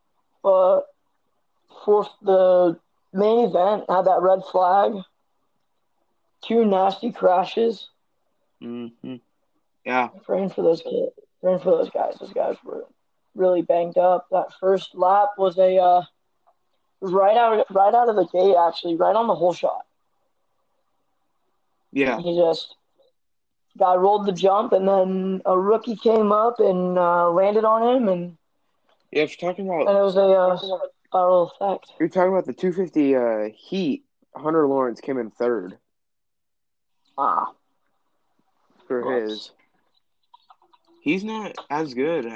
But 0.43 0.83
for 1.85 2.07
the 2.23 2.79
main 3.13 3.47
event, 3.47 3.85
had 3.89 4.07
that 4.07 4.23
red 4.23 4.41
flag, 4.51 4.93
two 6.43 6.65
nasty 6.65 7.13
crashes. 7.13 7.89
Mm-hmm. 8.63 9.17
Yeah. 9.85 10.09
Praying 10.25 10.51
for 10.51 10.63
those 10.63 10.83
kids. 10.83 11.13
Praying 11.41 11.61
for 11.61 11.71
those 11.71 11.91
guys. 11.91 12.17
Those 12.21 12.33
guys 12.33 12.57
were 12.65 12.85
really 13.35 13.63
banged 13.63 13.99
up. 13.99 14.27
That 14.31 14.53
first 14.59 14.95
lap 14.95 15.31
was 15.39 15.57
a 15.57 15.77
uh, 15.77 16.03
was 17.01 17.13
right 17.13 17.37
out 17.37 17.65
right 17.71 17.95
out 17.95 18.09
of 18.09 18.17
the 18.17 18.27
gate. 18.27 18.57
Actually, 18.57 18.97
right 18.97 19.15
on 19.17 19.27
the 19.27 19.35
whole 19.35 19.55
shot. 19.55 19.87
Yeah. 21.93 22.21
He 22.21 22.37
just 22.37 22.75
guy 23.81 23.95
rolled 23.97 24.27
the 24.27 24.33
jump, 24.33 24.73
and 24.73 24.87
then 24.87 25.43
a 25.47 25.59
rookie 25.59 25.97
came 25.97 26.31
up 26.31 26.61
and 26.61 26.97
uh, 26.99 27.31
landed 27.31 27.65
on 27.65 27.97
him, 27.97 28.09
and, 28.09 28.37
Yeah. 29.11 29.23
If 29.25 29.41
you're 29.41 29.51
talking 29.51 29.67
about, 29.69 29.89
and 29.89 29.99
it 29.99 30.03
was 30.03 30.17
a 30.17 30.21
uh, 30.23 30.57
spiral 31.09 31.51
effect. 31.59 31.93
you're 31.99 32.09
talking 32.09 32.33
about 32.33 32.47
the 32.47 32.53
250 32.53 33.17
uh, 33.17 33.49
heat, 33.57 34.05
Hunter 34.37 34.69
Lawrence 34.69 35.01
came 35.01 35.19
in 35.19 35.31
third 35.31 35.79
Ah, 37.19 37.53
for 38.87 39.03
Gross. 39.03 39.31
his. 39.31 39.51
He's 41.03 41.25
not 41.25 41.57
as 41.71 41.95
good 41.95 42.27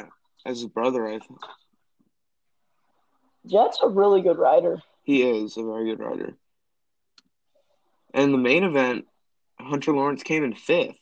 as 0.47 0.61
his 0.61 0.67
brother. 0.69 1.07
I 1.07 1.19
think 1.19 1.39
Jett's 3.47 3.79
a 3.83 3.89
really 3.89 4.23
good 4.23 4.39
rider. 4.39 4.83
he 5.03 5.23
is 5.23 5.57
a 5.59 5.63
very 5.63 5.85
good 5.85 6.01
rider. 6.01 6.35
And 8.15 8.33
the 8.33 8.39
main 8.39 8.65
event, 8.65 9.07
Hunter 9.61 9.93
Lawrence 9.93 10.23
came 10.23 10.45
in 10.45 10.55
fifth. 10.55 10.97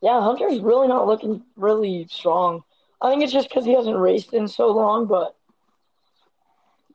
Yeah, 0.00 0.20
Hunter's 0.20 0.60
really 0.60 0.86
not 0.88 1.06
looking 1.06 1.42
really 1.56 2.06
strong. 2.10 2.62
I 3.00 3.10
think 3.10 3.22
it's 3.22 3.32
just 3.32 3.48
because 3.48 3.64
he 3.64 3.74
hasn't 3.74 3.96
raced 3.96 4.32
in 4.32 4.46
so 4.46 4.68
long, 4.68 5.06
but 5.06 5.36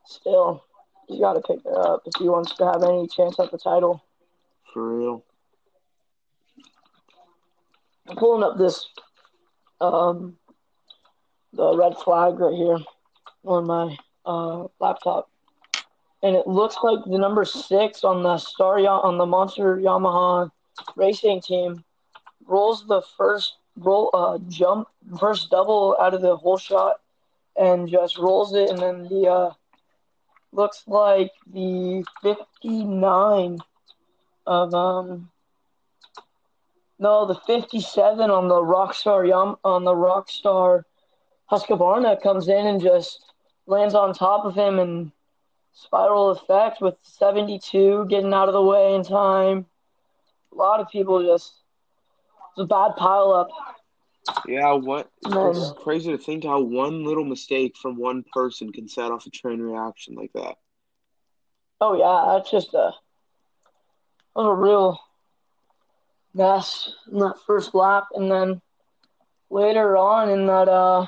still, 0.05 0.63
he's 1.07 1.19
got 1.19 1.33
to 1.33 1.41
pick 1.41 1.59
it 1.65 1.73
up 1.73 2.03
if 2.05 2.13
he 2.19 2.29
wants 2.29 2.55
to 2.55 2.65
have 2.65 2.83
any 2.83 3.07
chance 3.07 3.39
at 3.39 3.51
the 3.51 3.57
title. 3.57 4.03
For 4.73 4.97
real. 4.97 5.23
I'm 8.07 8.17
pulling 8.17 8.43
up 8.43 8.57
this, 8.57 8.85
um, 9.79 10.37
the 11.53 11.75
red 11.75 11.97
flag 11.97 12.39
right 12.39 12.55
here 12.55 12.77
on 13.45 13.67
my 13.67 13.97
uh, 14.25 14.67
laptop, 14.79 15.29
and 16.21 16.35
it 16.35 16.47
looks 16.47 16.77
like 16.83 16.99
the 17.05 17.17
number 17.17 17.45
six 17.45 18.03
on 18.03 18.23
the 18.23 18.37
Star 18.37 18.79
on 18.79 19.17
the 19.17 19.25
Monster 19.25 19.77
Yamaha 19.77 20.49
racing 20.95 21.41
team 21.41 21.83
rolls 22.47 22.85
the 22.87 23.01
first 23.17 23.55
roll 23.77 24.09
uh, 24.13 24.37
jump 24.49 24.87
first 25.19 25.49
double 25.49 25.97
out 25.99 26.13
of 26.13 26.21
the 26.21 26.35
whole 26.35 26.57
shot 26.57 26.99
and 27.57 27.89
just 27.89 28.17
rolls 28.17 28.53
it, 28.53 28.69
and 28.69 28.79
then 28.79 29.03
the 29.03 29.27
uh, 29.27 29.53
looks 30.51 30.83
like 30.87 31.31
the 31.51 32.03
59 32.21 33.59
of 34.45 34.73
um 34.73 35.29
no 36.99 37.25
the 37.25 37.35
57 37.35 38.29
on 38.29 38.47
the 38.47 38.55
Rockstar 38.55 39.27
Yam 39.27 39.55
on 39.63 39.83
the 39.83 39.93
Rockstar 39.93 40.83
Husqvarna 41.51 42.21
comes 42.21 42.47
in 42.47 42.67
and 42.67 42.81
just 42.81 43.25
lands 43.67 43.95
on 43.95 44.13
top 44.13 44.45
of 44.45 44.55
him 44.55 44.79
and 44.79 45.11
spiral 45.73 46.29
effect 46.29 46.81
with 46.81 46.95
72 47.01 48.05
getting 48.09 48.33
out 48.33 48.47
of 48.47 48.53
the 48.53 48.61
way 48.61 48.93
in 48.93 49.03
time. 49.03 49.65
A 50.51 50.55
lot 50.55 50.79
of 50.79 50.89
people 50.89 51.23
just 51.23 51.53
a 52.57 52.65
bad 52.65 52.95
pile 52.95 53.31
up. 53.31 53.49
Yeah, 54.47 54.73
what 54.73 55.09
No. 55.27 55.49
it's 55.49 55.73
crazy 55.83 56.11
to 56.11 56.17
think 56.17 56.43
how 56.45 56.61
one 56.61 57.03
little 57.03 57.25
mistake 57.25 57.75
from 57.77 57.97
one 57.97 58.23
person 58.33 58.71
can 58.71 58.87
set 58.87 59.11
off 59.11 59.25
a 59.25 59.29
train 59.29 59.59
reaction 59.59 60.15
like 60.15 60.31
that. 60.33 60.57
Oh 61.81 61.95
yeah, 61.97 62.37
that's 62.37 62.49
just 62.49 62.73
a 62.73 62.93
that 64.35 64.41
was 64.41 64.47
a 64.47 64.53
real 64.53 64.99
mess 66.33 66.93
in 67.11 67.19
that 67.19 67.35
first 67.45 67.75
lap, 67.75 68.07
and 68.15 68.31
then 68.31 68.61
later 69.49 69.97
on 69.97 70.29
in 70.29 70.45
that 70.47 70.69
uh 70.69 71.05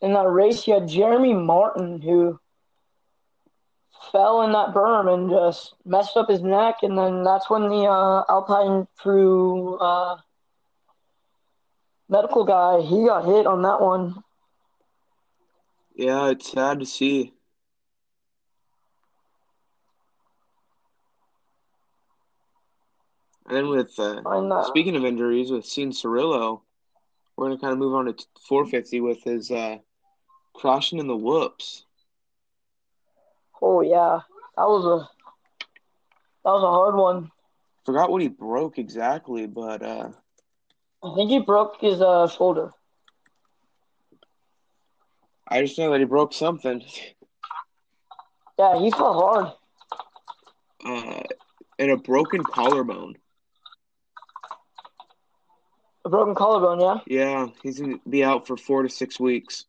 in 0.00 0.12
that 0.14 0.28
race, 0.30 0.66
you 0.66 0.74
had 0.74 0.88
Jeremy 0.88 1.34
Martin 1.34 2.00
who 2.00 2.38
fell 4.12 4.42
in 4.42 4.52
that 4.52 4.74
berm 4.74 5.12
and 5.12 5.30
just 5.30 5.74
messed 5.84 6.16
up 6.16 6.28
his 6.28 6.42
neck, 6.42 6.76
and 6.82 6.96
then 6.96 7.22
that's 7.22 7.48
when 7.50 7.68
the 7.68 7.84
uh, 7.84 8.24
Alpine 8.28 8.86
crew 8.96 9.76
uh, 9.78 10.16
medical 12.08 12.44
guy 12.44 12.80
he 12.80 13.06
got 13.06 13.24
hit 13.24 13.46
on 13.46 13.62
that 13.62 13.80
one. 13.80 14.22
Yeah, 15.94 16.30
it's 16.30 16.50
sad 16.52 16.80
to 16.80 16.86
see. 16.86 17.32
And 23.46 23.56
then 23.56 23.68
with 23.68 23.98
uh, 23.98 24.64
speaking 24.64 24.96
of 24.96 25.04
injuries, 25.04 25.50
with 25.50 25.66
Sean 25.66 25.92
Cirillo, 25.92 26.62
we're 27.36 27.46
gonna 27.46 27.58
kind 27.58 27.72
of 27.72 27.78
move 27.78 27.94
on 27.94 28.06
to 28.06 28.14
450 28.48 29.00
with 29.00 29.22
his 29.22 29.50
uh, 29.50 29.78
crashing 30.54 30.98
in 30.98 31.06
the 31.06 31.16
whoops. 31.16 31.85
Oh 33.62 33.80
yeah, 33.80 34.20
that 34.56 34.66
was 34.66 34.84
a 34.84 35.08
that 36.44 36.50
was 36.52 36.62
a 36.62 36.70
hard 36.70 36.94
one. 36.94 37.30
Forgot 37.84 38.10
what 38.10 38.22
he 38.22 38.28
broke 38.28 38.78
exactly, 38.78 39.46
but 39.46 39.82
uh, 39.82 40.10
I 41.02 41.14
think 41.14 41.30
he 41.30 41.40
broke 41.40 41.80
his 41.80 42.00
uh, 42.00 42.26
shoulder. 42.28 42.72
I 45.48 45.62
just 45.62 45.78
know 45.78 45.92
that 45.92 46.00
he 46.00 46.04
broke 46.04 46.32
something. 46.32 46.82
Yeah, 48.58 48.78
he 48.80 48.90
fell 48.90 49.14
hard. 49.14 49.52
Uh, 50.84 51.22
and 51.78 51.90
a 51.90 51.96
broken 51.96 52.42
collarbone. 52.42 53.16
A 56.04 56.08
broken 56.08 56.34
collarbone, 56.34 56.80
yeah. 56.80 56.98
Yeah, 57.06 57.46
he's 57.62 57.80
gonna 57.80 57.98
be 58.08 58.24
out 58.24 58.46
for 58.46 58.56
four 58.56 58.82
to 58.82 58.88
six 58.88 59.20
weeks. 59.20 59.64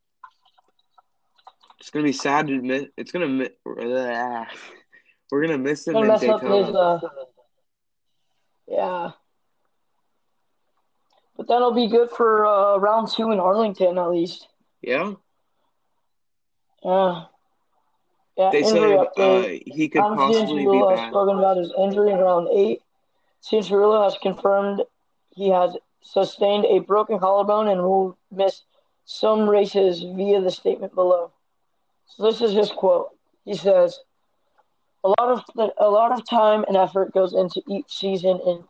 It's 1.88 1.92
gonna 1.94 2.04
be 2.04 2.12
sad 2.12 2.48
to 2.48 2.56
admit. 2.56 2.92
It's 2.98 3.14
gonna 3.14 3.30
mi- 3.30 3.50
we're 3.66 5.42
gonna 5.42 5.58
miss 5.58 5.88
him 5.88 5.94
Gonna 5.94 6.16
in 6.16 6.20
Daytona. 6.20 6.66
his 6.66 6.76
uh 6.76 7.00
Yeah. 8.68 9.12
But 11.38 11.48
that'll 11.48 11.74
be 11.74 11.88
good 11.88 12.12
for 12.12 12.46
uh, 12.46 12.76
round 12.76 13.08
two 13.08 13.32
in 13.32 13.40
Arlington 13.40 13.98
at 13.98 14.10
least. 14.12 14.50
Yeah, 14.82 15.14
Yeah. 16.84 17.24
Yeah, 18.38 18.52
they 18.52 18.64
said 18.64 19.08
uh, 19.16 19.44
he 19.66 19.88
could 19.88 20.02
possibly 20.02 20.66
be 20.66 20.66
Cianciarulo 20.66 20.92
has 20.92 21.00
back. 21.00 21.10
spoken 21.12 21.38
about 21.38 21.56
his 21.56 21.72
injury 21.80 22.12
in 22.12 22.18
round 22.18 22.50
eight. 22.52 22.82
Cianciarulo 23.50 24.04
has 24.04 24.18
confirmed 24.22 24.84
he 25.38 25.52
has 25.52 25.78
sustained 26.02 26.66
a 26.66 26.80
broken 26.80 27.18
collarbone 27.18 27.70
and 27.70 27.82
will 27.82 28.18
miss 28.30 28.64
some 29.06 29.50
races 29.50 30.02
via 30.02 30.42
the 30.42 30.52
statement 30.52 30.94
below. 30.94 31.32
So 32.08 32.24
this 32.24 32.42
is 32.42 32.54
his 32.54 32.72
quote. 32.72 33.10
He 33.46 33.54
says, 33.54 34.00
"A 35.04 35.10
lot 35.10 35.30
of 35.30 35.44
a 35.78 35.90
lot 35.90 36.12
of 36.12 36.26
time 36.28 36.66
and 36.68 36.76
effort 36.78 37.14
goes 37.14 37.34
into 37.34 37.62
each 37.68 37.90
season, 37.96 38.40
and 38.46 38.64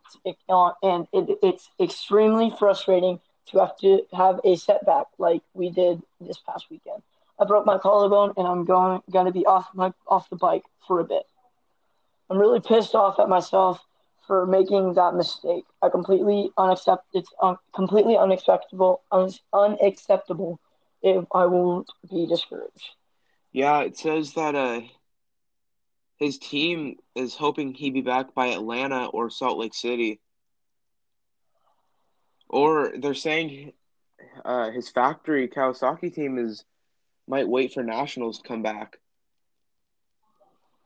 and 0.83 1.07
it, 1.13 1.39
it's 1.41 1.69
extremely 1.79 2.49
frustrating 2.59 3.19
to 3.47 3.59
have 3.59 3.77
to 3.77 4.05
have 4.13 4.39
a 4.43 4.55
setback 4.55 5.07
like 5.17 5.41
we 5.53 5.69
did 5.69 6.01
this 6.19 6.37
past 6.39 6.69
weekend. 6.69 7.01
I 7.39 7.45
broke 7.45 7.65
my 7.65 7.77
collarbone, 7.77 8.33
and 8.37 8.47
I'm 8.47 8.65
going 8.65 9.01
going 9.11 9.27
to 9.27 9.31
be 9.31 9.45
off 9.45 9.69
my 9.73 9.93
off 10.07 10.29
the 10.29 10.35
bike 10.35 10.63
for 10.87 10.99
a 10.99 11.05
bit. 11.05 11.23
I'm 12.29 12.37
really 12.37 12.59
pissed 12.59 12.95
off 12.95 13.19
at 13.19 13.29
myself 13.29 13.79
for 14.25 14.45
making 14.45 14.95
that 14.95 15.15
mistake. 15.15 15.65
I 15.81 15.89
completely 15.89 16.51
unaccept 16.57 17.03
it's 17.13 17.33
un- 17.41 17.57
completely 17.73 18.17
unacceptable 18.17 19.01
un- 19.11 19.31
unacceptable 19.53 20.59
if 21.01 21.25
I 21.33 21.45
won't 21.45 21.89
be 22.09 22.27
discouraged. 22.27 22.96
Yeah, 23.57 23.79
it 23.79 23.97
says 23.97 24.33
that 24.33 24.53
uh 24.53 24.81
his 26.17 26.37
team 26.37 26.97
is 27.15 27.33
hoping 27.33 27.73
he'd 27.73 27.95
be 27.95 28.01
back 28.01 28.35
by 28.35 28.49
Atlanta 28.49 29.07
or 29.07 29.31
Salt 29.31 29.57
Lake 29.57 29.73
City. 29.73 30.19
Or 32.49 32.93
they're 32.95 33.15
saying 33.15 33.73
uh, 34.45 34.69
his 34.69 34.89
factory 34.89 35.47
Kawasaki 35.47 36.13
team 36.13 36.37
is 36.37 36.65
might 37.27 37.49
wait 37.49 37.73
for 37.73 37.81
nationals 37.81 38.37
to 38.37 38.47
come 38.47 38.61
back. 38.61 38.99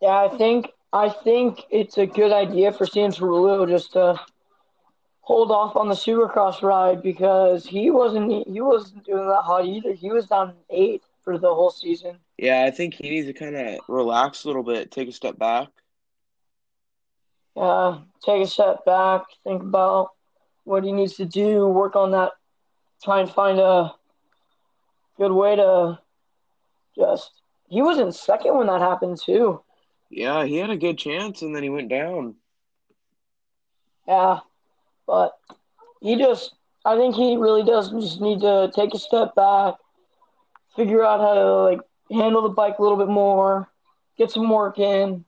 Yeah, 0.02 0.16
I 0.32 0.38
think 0.38 0.70
I 0.94 1.10
think 1.10 1.64
it's 1.72 1.98
a 1.98 2.06
good 2.06 2.32
idea 2.32 2.72
for 2.72 2.86
Sam 2.86 3.12
Cianciarulo 3.12 3.68
just 3.68 3.92
to 3.94 4.18
hold 5.20 5.52
off 5.52 5.76
on 5.76 5.90
the 5.90 5.96
Supercross 5.96 6.62
ride 6.62 7.04
because 7.04 7.66
he 7.66 7.92
wasn't 7.92 8.48
he 8.48 8.62
wasn't 8.62 9.04
doing 9.04 9.28
that 9.28 9.42
hot 9.42 9.66
either. 9.66 9.92
He 9.92 10.10
was 10.10 10.28
down 10.28 10.54
eight 10.70 11.04
for 11.24 11.38
the 11.38 11.54
whole 11.54 11.72
season. 11.72 12.18
Yeah, 12.38 12.64
I 12.66 12.72
think 12.72 12.96
he 12.96 13.10
needs 13.10 13.28
to 13.28 13.34
kind 13.34 13.56
of 13.56 13.80
relax 13.88 14.44
a 14.44 14.48
little 14.48 14.64
bit, 14.64 14.92
take 14.92 15.08
a 15.08 15.12
step 15.12 15.38
back. 15.38 15.70
Yeah, 17.56 18.00
take 18.26 18.44
a 18.44 18.48
step 18.48 18.86
back, 18.86 19.24
think 19.44 19.62
about 19.62 20.12
what 20.64 20.84
he 20.84 20.92
needs 20.92 21.16
to 21.18 21.26
do, 21.26 21.68
work 21.68 21.96
on 21.96 22.12
that, 22.12 22.32
try 23.04 23.20
and 23.20 23.30
find 23.30 23.60
a 23.60 23.94
good 25.18 25.32
way 25.32 25.56
to 25.56 26.00
just. 26.98 27.32
He 27.68 27.82
was 27.82 28.00
in 28.00 28.12
second 28.12 28.58
when 28.58 28.68
that 28.68 28.82
happened 28.82 29.20
too. 29.24 29.62
Yeah, 30.10 30.46
he 30.46 30.58
had 30.58 30.70
a 30.70 30.78
good 30.78 30.98
chance 30.98 31.42
and 31.42 31.56
then 31.56 31.64
he 31.64 31.70
went 31.70 31.90
down. 31.90 32.36
Yeah, 34.08 34.40
but 35.08 35.34
he 36.02 36.16
just. 36.18 36.54
I 36.84 36.98
think 36.98 37.14
he 37.14 37.38
really 37.38 37.64
does 37.64 37.92
just 37.92 38.20
need 38.22 38.42
to 38.42 38.72
take 38.76 38.94
a 38.96 39.00
step 39.00 39.36
back, 39.36 39.76
figure 40.76 41.04
out 41.04 41.20
how 41.20 41.34
to 41.34 41.56
like 41.64 41.80
handle 42.12 42.42
the 42.42 42.50
bike 42.50 42.80
a 42.80 42.82
little 42.82 42.98
bit 42.98 43.08
more, 43.08 43.70
get 44.18 44.32
some 44.32 44.50
work 44.50 44.80
in, 44.80 45.26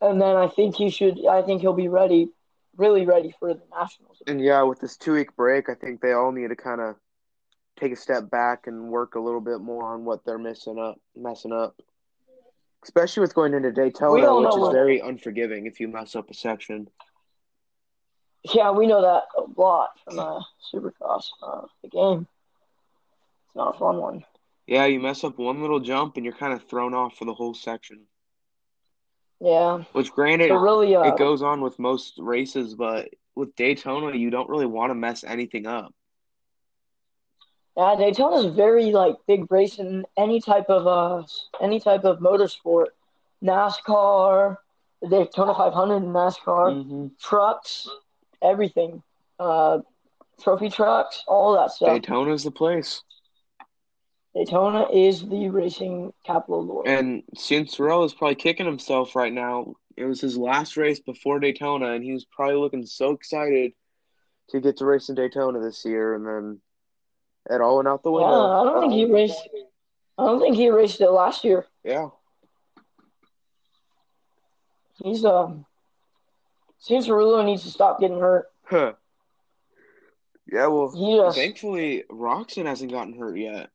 and 0.00 0.20
then 0.20 0.36
I 0.36 0.48
think 0.48 0.76
he 0.76 0.90
should. 0.90 1.26
I 1.26 1.42
think 1.42 1.60
he'll 1.60 1.72
be 1.72 1.88
ready, 1.88 2.28
really 2.76 3.06
ready 3.06 3.34
for 3.38 3.54
the 3.54 3.62
nationals. 3.70 4.22
And 4.26 4.40
yeah, 4.40 4.62
with 4.62 4.80
this 4.80 4.96
two 4.96 5.14
week 5.14 5.34
break, 5.36 5.68
I 5.68 5.74
think 5.74 6.00
they 6.00 6.12
all 6.12 6.32
need 6.32 6.48
to 6.48 6.56
kind 6.56 6.80
of 6.80 6.96
take 7.78 7.92
a 7.92 7.96
step 7.96 8.30
back 8.30 8.66
and 8.66 8.88
work 8.88 9.14
a 9.14 9.20
little 9.20 9.40
bit 9.40 9.60
more 9.60 9.84
on 9.84 10.04
what 10.04 10.24
they're 10.24 10.38
missing 10.38 10.78
up, 10.78 10.98
messing 11.14 11.52
up. 11.52 11.76
Especially 12.82 13.20
with 13.20 13.34
going 13.34 13.52
into 13.52 13.72
Daytona, 13.72 14.36
which 14.40 14.48
is 14.48 14.58
what... 14.58 14.72
very 14.72 15.00
unforgiving 15.00 15.66
if 15.66 15.80
you 15.80 15.88
mess 15.88 16.14
up 16.14 16.30
a 16.30 16.34
section. 16.34 16.88
Yeah, 18.54 18.70
we 18.70 18.86
know 18.86 19.02
that 19.02 19.24
a 19.36 19.60
lot 19.60 19.98
from 20.04 20.20
uh, 20.20 20.40
Supercross. 20.72 21.24
Uh, 21.42 21.62
the 21.82 21.88
game. 21.88 22.28
It's 23.46 23.56
not 23.56 23.74
a 23.74 23.78
fun 23.78 23.96
one. 23.96 24.24
Yeah, 24.66 24.86
you 24.86 25.00
mess 25.00 25.22
up 25.22 25.38
one 25.38 25.60
little 25.60 25.80
jump 25.80 26.16
and 26.16 26.24
you're 26.24 26.34
kind 26.34 26.52
of 26.52 26.64
thrown 26.68 26.92
off 26.92 27.16
for 27.16 27.24
the 27.24 27.34
whole 27.34 27.54
section. 27.54 28.06
Yeah. 29.40 29.84
Which, 29.92 30.10
granted, 30.10 30.48
so 30.48 30.56
really, 30.56 30.96
uh, 30.96 31.02
it 31.02 31.18
goes 31.18 31.42
on 31.42 31.60
with 31.60 31.78
most 31.78 32.14
races, 32.18 32.74
but 32.74 33.10
with 33.34 33.54
Daytona, 33.54 34.16
you 34.16 34.30
don't 34.30 34.48
really 34.48 34.66
want 34.66 34.90
to 34.90 34.94
mess 34.94 35.22
anything 35.22 35.66
up. 35.66 35.94
Yeah, 37.76 37.94
Daytona 37.98 38.36
is 38.36 38.54
very 38.56 38.90
like 38.90 39.16
big 39.28 39.50
race 39.52 39.78
in 39.78 40.06
any 40.16 40.40
type 40.40 40.70
of 40.70 40.86
uh 40.86 41.26
any 41.60 41.78
type 41.78 42.04
of 42.04 42.20
motorsport, 42.20 42.86
NASCAR, 43.44 44.56
the 45.02 45.08
Daytona 45.08 45.54
500 45.54 46.02
NASCAR, 46.02 46.72
mm-hmm. 46.72 47.06
trucks, 47.20 47.86
everything, 48.42 49.02
uh, 49.38 49.80
trophy 50.40 50.70
trucks, 50.70 51.22
all 51.28 51.54
that 51.54 51.70
stuff. 51.70 51.90
Daytona's 51.90 52.44
the 52.44 52.50
place. 52.50 53.02
Daytona 54.36 54.86
is 54.92 55.26
the 55.26 55.48
racing 55.48 56.12
capital 56.24 56.60
of 56.60 56.66
the 56.66 56.74
world. 56.74 56.88
And 56.88 57.22
since 57.34 57.74
Cianciarulo 57.74 58.04
is 58.04 58.12
probably 58.12 58.34
kicking 58.34 58.66
himself 58.66 59.16
right 59.16 59.32
now. 59.32 59.74
It 59.96 60.04
was 60.04 60.20
his 60.20 60.36
last 60.36 60.76
race 60.76 61.00
before 61.00 61.40
Daytona, 61.40 61.92
and 61.92 62.04
he 62.04 62.12
was 62.12 62.26
probably 62.26 62.56
looking 62.56 62.84
so 62.84 63.12
excited 63.12 63.72
to 64.50 64.60
get 64.60 64.76
to 64.76 64.84
race 64.84 65.08
in 65.08 65.14
Daytona 65.14 65.58
this 65.60 65.86
year, 65.86 66.14
and 66.14 66.26
then 66.26 66.60
it 67.48 67.62
all 67.62 67.76
went 67.76 67.88
out 67.88 68.02
the 68.02 68.10
window. 68.10 68.28
Yeah, 68.28 68.60
I 68.60 68.64
don't 68.64 68.80
think 68.82 68.92
he 68.92 69.10
raced. 69.10 69.48
I 70.18 70.26
don't 70.26 70.40
think 70.40 70.56
he 70.56 70.68
raced 70.68 71.00
it 71.00 71.08
last 71.08 71.44
year. 71.44 71.64
Yeah. 71.82 72.08
He's 75.02 75.24
um. 75.24 75.64
Cianciarulo 76.86 77.42
needs 77.46 77.62
to 77.62 77.70
stop 77.70 77.98
getting 77.98 78.20
hurt. 78.20 78.48
Huh. 78.64 78.92
Yeah, 80.46 80.66
well, 80.66 80.92
just, 80.94 81.38
thankfully 81.38 82.04
Roczen 82.10 82.66
hasn't 82.66 82.92
gotten 82.92 83.18
hurt 83.18 83.38
yet. 83.38 83.70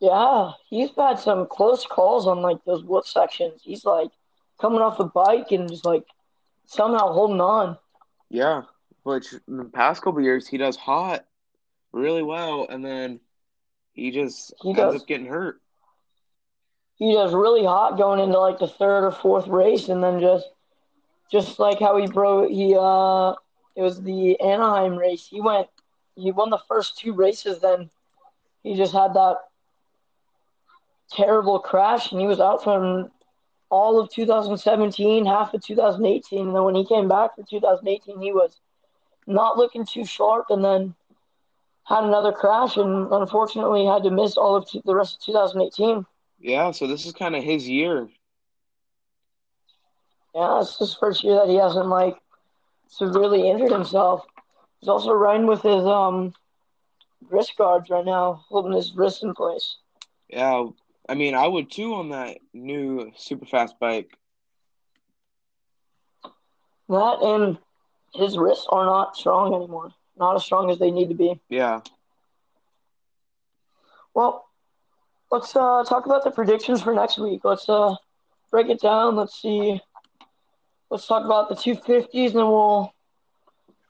Yeah, 0.00 0.52
he's 0.68 0.90
had 0.96 1.18
some 1.18 1.46
close 1.46 1.84
calls 1.84 2.26
on 2.26 2.40
like 2.40 2.64
those 2.64 2.84
wood 2.84 3.04
sections. 3.04 3.62
He's 3.64 3.84
like 3.84 4.10
coming 4.60 4.80
off 4.80 4.98
the 4.98 5.04
bike 5.04 5.50
and 5.50 5.68
just 5.68 5.84
like 5.84 6.04
somehow 6.66 7.12
holding 7.12 7.40
on. 7.40 7.76
Yeah, 8.30 8.62
which 9.02 9.32
in 9.48 9.56
the 9.56 9.64
past 9.64 10.02
couple 10.02 10.20
years 10.20 10.46
he 10.46 10.56
does 10.58 10.76
hot 10.76 11.24
really 11.92 12.22
well, 12.22 12.66
and 12.68 12.84
then 12.84 13.20
he 13.92 14.10
just 14.10 14.54
he 14.62 14.70
ends 14.70 14.78
does. 14.78 15.02
up 15.02 15.08
getting 15.08 15.26
hurt. 15.26 15.60
He 16.96 17.12
does 17.14 17.34
really 17.34 17.64
hot 17.64 17.96
going 17.96 18.20
into 18.20 18.38
like 18.38 18.58
the 18.58 18.68
third 18.68 19.04
or 19.04 19.12
fourth 19.12 19.48
race, 19.48 19.88
and 19.88 20.02
then 20.02 20.20
just 20.20 20.46
just 21.30 21.58
like 21.58 21.80
how 21.80 21.96
he 21.96 22.06
broke 22.06 22.50
he 22.50 22.76
uh 22.78 23.34
it 23.76 23.82
was 23.82 24.00
the 24.02 24.40
Anaheim 24.40 24.96
race. 24.96 25.26
He 25.26 25.40
went 25.40 25.68
he 26.14 26.30
won 26.30 26.50
the 26.50 26.62
first 26.68 26.98
two 26.98 27.12
races, 27.12 27.60
then 27.60 27.90
he 28.62 28.76
just 28.76 28.92
had 28.92 29.14
that 29.14 29.36
terrible 31.10 31.58
crash, 31.58 32.12
and 32.12 32.20
he 32.20 32.26
was 32.26 32.40
out 32.40 32.62
from 32.62 33.10
all 33.70 34.00
of 34.00 34.10
2017, 34.10 35.26
half 35.26 35.54
of 35.54 35.62
2018. 35.62 36.46
And 36.46 36.56
then 36.56 36.64
when 36.64 36.74
he 36.74 36.86
came 36.86 37.08
back 37.08 37.36
for 37.36 37.42
2018, 37.42 38.20
he 38.20 38.32
was 38.32 38.58
not 39.26 39.58
looking 39.58 39.84
too 39.84 40.04
sharp, 40.04 40.46
and 40.50 40.64
then 40.64 40.94
had 41.84 42.04
another 42.04 42.32
crash, 42.32 42.76
and 42.76 43.12
unfortunately 43.12 43.86
had 43.86 44.02
to 44.02 44.10
miss 44.10 44.36
all 44.36 44.56
of 44.56 44.68
the 44.84 44.94
rest 44.94 45.16
of 45.16 45.20
2018. 45.22 46.04
Yeah, 46.40 46.70
so 46.70 46.86
this 46.86 47.06
is 47.06 47.12
kind 47.12 47.34
of 47.34 47.42
his 47.42 47.68
year. 47.68 48.08
Yeah, 50.34 50.60
it's 50.60 50.78
his 50.78 50.94
first 50.94 51.24
year 51.24 51.34
that 51.36 51.48
he 51.48 51.56
hasn't 51.56 51.88
like 51.88 52.16
severely 52.88 53.48
injured 53.48 53.72
himself. 53.72 54.24
He's 54.80 54.88
also 54.88 55.12
riding 55.12 55.46
with 55.46 55.62
his 55.62 55.84
um 55.84 56.32
wrist 57.28 57.56
guards 57.56 57.90
right 57.90 58.04
now, 58.04 58.44
holding 58.48 58.72
his 58.72 58.94
wrist 58.94 59.22
in 59.22 59.34
place. 59.34 59.76
Yeah, 60.28 60.66
I 61.08 61.14
mean, 61.14 61.34
I 61.34 61.46
would 61.46 61.70
too 61.70 61.94
on 61.94 62.10
that 62.10 62.38
new 62.52 63.12
super 63.16 63.46
fast 63.46 63.78
bike. 63.78 64.10
That 66.88 67.22
and 67.22 67.58
his 68.14 68.36
wrists 68.38 68.66
are 68.70 68.84
not 68.84 69.16
strong 69.16 69.54
anymore. 69.54 69.92
Not 70.16 70.36
as 70.36 70.44
strong 70.44 70.70
as 70.70 70.78
they 70.78 70.90
need 70.90 71.08
to 71.08 71.14
be. 71.14 71.40
Yeah. 71.48 71.80
Well, 74.14 74.46
let's 75.30 75.54
uh, 75.54 75.84
talk 75.84 76.06
about 76.06 76.24
the 76.24 76.30
predictions 76.30 76.82
for 76.82 76.94
next 76.94 77.18
week. 77.18 77.42
Let's 77.44 77.68
uh, 77.68 77.94
break 78.50 78.68
it 78.68 78.80
down. 78.80 79.16
Let's 79.16 79.40
see. 79.40 79.80
Let's 80.90 81.06
talk 81.06 81.24
about 81.24 81.48
the 81.48 81.54
250s, 81.54 82.30
and 82.30 82.40
then 82.40 82.46
we'll 82.48 82.92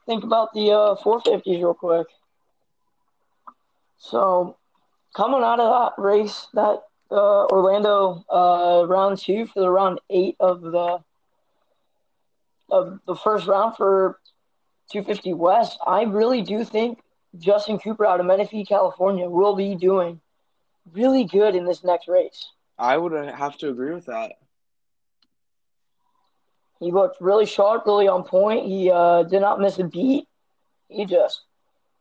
think 0.07 0.25
about 0.25 0.53
the 0.53 0.73
uh, 0.73 0.95
450s 0.97 1.59
real 1.59 1.75
quick. 1.75 2.07
So, 3.99 4.57
coming 5.15 5.43
out 5.43 5.61
of 5.61 5.71
that 5.71 6.03
race, 6.03 6.49
that 6.55 6.83
uh, 7.11 7.47
Orlando 7.47 8.25
uh, 8.29 8.87
round 8.87 9.19
two 9.19 9.47
for 9.47 9.61
the 9.61 9.71
round 9.71 10.01
eight 10.11 10.37
of 10.41 10.61
the 10.61 10.99
of 12.71 13.01
the 13.07 13.17
first 13.17 13.47
round 13.47 13.77
for 13.77 14.19
250 14.93 15.33
West. 15.35 15.79
I 15.87 16.03
really 16.03 16.43
do 16.43 16.65
think 16.65 17.01
Justin 17.39 17.79
Cooper 17.79 18.05
out 18.05 18.21
of 18.21 18.27
Menifee, 18.27 18.65
California, 18.65 19.29
will 19.29 19.57
be 19.57 19.75
doing 19.75 20.21
really 20.93 21.25
good 21.25 21.55
in 21.55 21.65
this 21.65 21.83
next 21.83 22.09
race. 22.09 22.47
I 22.79 22.97
would 22.97 23.13
have 23.13 23.57
to 23.59 23.71
agree 23.71 23.95
with 23.95 24.07
that. 24.07 24.33
He 26.79 26.93
looked 26.93 27.21
really 27.21 27.47
sharp, 27.47 27.87
really 27.87 28.07
on 28.07 28.23
point. 28.23 28.67
He 28.67 28.91
uh, 28.91 29.25
did 29.25 29.41
not 29.41 29.61
miss 29.61 29.79
a 29.79 29.85
beat. 29.85 30.27
he 30.89 31.07
just 31.07 31.43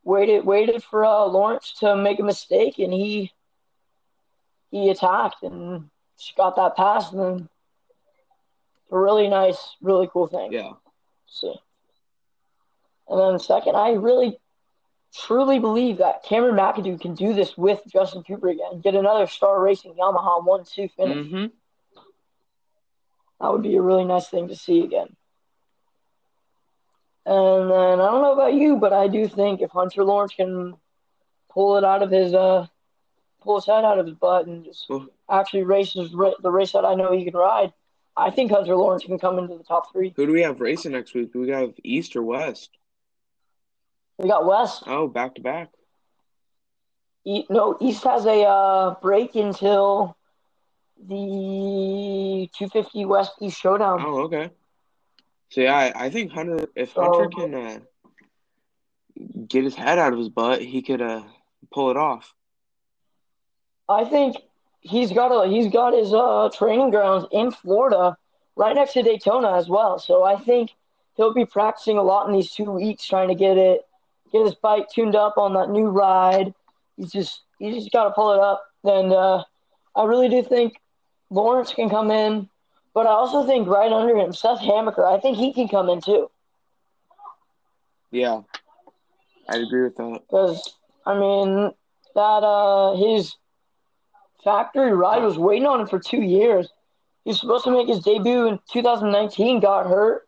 waited 0.04 0.46
waited 0.46 0.84
for 0.84 1.04
uh, 1.04 1.26
Lawrence 1.26 1.74
to 1.80 1.96
make 1.96 2.20
a 2.20 2.24
mistake, 2.24 2.78
and 2.78 2.94
he 2.94 3.32
he 4.72 4.90
attacked 4.90 5.44
and 5.44 5.90
she 6.18 6.34
got 6.36 6.56
that 6.56 6.76
pass, 6.76 7.12
and 7.12 7.20
then 7.20 7.50
a 8.92 8.98
really 8.98 9.28
nice, 9.28 9.76
really 9.82 10.10
cool 10.12 10.28
thing. 10.28 10.52
Yeah. 10.52 10.74
See. 11.28 11.54
And 13.10 13.20
then 13.20 13.40
second, 13.40 13.76
I 13.76 13.92
really 13.92 14.40
truly 15.14 15.60
believe 15.60 16.00
that 16.00 16.24
Cameron 16.24 16.56
McAdoo 16.56 17.00
can 17.00 17.16
do 17.16 17.34
this 17.34 17.58
with 17.58 17.82
Justin 17.88 18.24
Cooper 18.24 18.50
again, 18.50 18.82
get 18.82 18.96
another 18.96 19.28
star 19.28 19.62
racing 19.62 19.96
Yamaha 19.96 20.46
one 20.46 20.64
two 20.66 20.90
finish. 20.90 21.26
Mm-hmm. 21.26 21.46
That 23.40 23.52
would 23.52 23.64
be 23.64 23.76
a 23.76 23.82
really 23.82 24.06
nice 24.06 24.28
thing 24.28 24.48
to 24.48 24.56
see 24.56 24.82
again. 24.84 25.16
And 27.26 27.70
then 27.70 28.00
I 28.00 28.12
don't 28.12 28.22
know 28.22 28.34
about 28.34 28.54
you, 28.54 28.78
but 28.78 28.94
I 28.94 29.08
do 29.08 29.28
think 29.28 29.62
if 29.62 29.72
Hunter 29.72 30.04
Lawrence 30.04 30.34
can 30.34 30.76
pull 31.50 31.78
it 31.78 31.84
out 31.84 32.04
of 32.04 32.12
his 32.12 32.34
uh 32.34 32.68
pull 33.48 33.56
his 33.56 33.66
head 33.66 33.84
out 33.86 33.98
of 33.98 34.06
his 34.06 34.16
butt 34.16 34.46
and 34.46 34.66
just 34.66 34.90
actually 35.30 35.64
races 35.64 36.12
the 36.12 36.52
race 36.52 36.74
that 36.74 36.86
I 36.86 36.94
know 36.96 37.12
he 37.12 37.24
can 37.24 37.34
ride, 37.34 37.74
I 38.16 38.30
think 38.30 38.52
Hunter 38.52 38.76
Lawrence 38.76 39.04
can 39.06 39.18
come 39.20 39.40
into 39.40 39.58
the 39.58 39.64
top 39.64 39.92
three. 39.92 40.14
Who 40.16 40.26
do 40.26 40.34
we 40.34 40.42
have 40.42 40.60
racing 40.60 40.92
next 40.92 41.14
week? 41.14 41.32
Do 41.34 41.40
we 41.40 41.50
have 41.50 41.74
East 41.84 42.16
or 42.16 42.24
West? 42.24 42.70
We 44.18 44.28
got 44.28 44.46
West. 44.46 44.84
Oh, 44.88 45.08
back 45.08 45.36
to 45.36 45.42
back. 45.42 45.70
E- 47.26 47.46
no, 47.50 47.78
East 47.80 48.04
has 48.04 48.26
a 48.26 48.42
uh, 48.44 48.96
break 49.02 49.36
until 49.36 50.18
the 51.00 52.50
250 52.58 53.06
West 53.06 53.34
East 53.42 53.60
Showdown. 53.62 54.02
Oh, 54.04 54.22
okay. 54.24 54.50
So 55.50 55.62
yeah, 55.62 55.76
I, 55.76 56.06
I 56.06 56.10
think 56.10 56.32
Hunter, 56.32 56.68
if 56.76 56.94
So- 56.94 57.02
Hunter 57.04 57.30
can 57.30 57.54
uh, 57.54 57.80
get 59.48 59.64
his 59.64 59.76
head 59.76 60.00
out 60.00 60.14
of 60.14 60.20
his 60.20 60.30
butt, 60.30 60.62
he 60.62 60.82
could 60.82 61.02
uh, 61.02 61.24
pull 61.72 61.92
it 61.92 61.98
off. 61.98 62.34
I 63.90 64.06
think 64.06 64.38
he's 64.82 65.12
got 65.12 65.30
a 65.30 65.50
he's 65.50 65.72
got 65.72 65.94
his 65.94 66.14
uh, 66.14 66.50
training 66.54 66.92
grounds 66.92 67.26
in 67.32 67.52
Florida, 67.52 68.18
right 68.56 68.76
next 68.76 68.94
to 68.94 69.04
Daytona 69.04 69.58
as 69.58 69.70
well. 69.70 70.00
So 70.00 70.24
I 70.24 70.36
think 70.36 70.72
he'll 71.16 71.34
be 71.34 71.46
practicing 71.46 71.98
a 71.98 72.04
lot 72.04 72.28
in 72.28 72.34
these 72.34 72.52
two 72.52 72.72
weeks, 72.72 73.06
trying 73.06 73.30
to 73.30 73.36
get 73.36 73.58
it 73.58 73.82
get 74.32 74.44
his 74.44 74.56
bike 74.56 74.90
tuned 74.90 75.16
up 75.16 75.38
on 75.38 75.54
that 75.54 75.70
new 75.70 75.88
ride. 75.88 76.54
He's 76.98 77.12
just 77.12 77.42
he's 77.60 77.76
just 77.76 77.92
got 77.92 78.06
to 78.06 78.12
pull 78.12 78.34
it 78.34 78.40
up, 78.40 78.64
and 78.84 79.12
uh, 79.12 79.44
I 79.96 80.04
really 80.06 80.30
do 80.30 80.44
think 80.44 80.80
Lawrence 81.30 81.74
can 81.74 81.90
come 81.90 82.12
in, 82.12 82.50
but 82.94 83.06
I 83.06 83.12
also 83.12 83.46
think 83.46 83.68
right 83.68 83.92
under 83.92 84.16
him, 84.18 84.34
Seth 84.34 84.60
Hammaker, 84.60 85.06
I 85.06 85.20
think 85.20 85.38
he 85.38 85.54
can 85.54 85.68
come 85.68 85.90
in 85.90 86.02
too. 86.02 86.30
Yeah, 88.12 88.42
I'd 89.50 89.62
agree 89.62 89.84
with 89.84 89.96
that. 89.98 90.22
Because 90.30 90.76
I 91.06 91.18
mean 91.18 91.72
that 92.16 92.44
uh 92.44 92.96
his 92.96 93.36
factory 94.48 94.94
ride 94.94 95.24
was 95.24 95.38
waiting 95.38 95.66
on 95.66 95.82
him 95.82 95.88
for 95.88 96.00
two 96.00 96.22
years. 96.22 96.70
He 97.26 97.32
was 97.32 97.42
supposed 97.42 97.66
to 97.66 97.72
make 97.72 97.90
his 97.90 98.00
debut 98.00 98.48
in 98.48 98.60
2019, 98.72 99.60
got 99.60 99.88
hurt, 99.88 100.26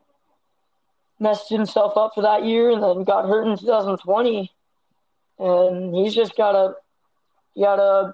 messed 1.21 1.49
himself 1.49 1.95
up 1.95 2.11
for 2.15 2.23
that 2.23 2.43
year, 2.43 2.69
and 2.71 2.83
then 2.83 3.05
got 3.05 3.29
hurt 3.29 3.47
in 3.47 3.57
2020. 3.57 4.51
And 5.39 5.95
he's 5.95 6.13
just 6.13 6.35
got 6.35 6.53
a 6.53 6.73
he 7.55 7.61
got 7.61 7.79
a 7.79 8.13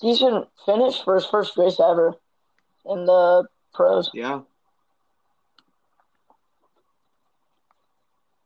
decent 0.00 0.46
finish 0.64 1.02
for 1.02 1.16
his 1.16 1.26
first 1.26 1.56
race 1.56 1.80
ever 1.80 2.14
in 2.86 3.04
the 3.04 3.44
pros. 3.74 4.12
Yeah. 4.14 4.42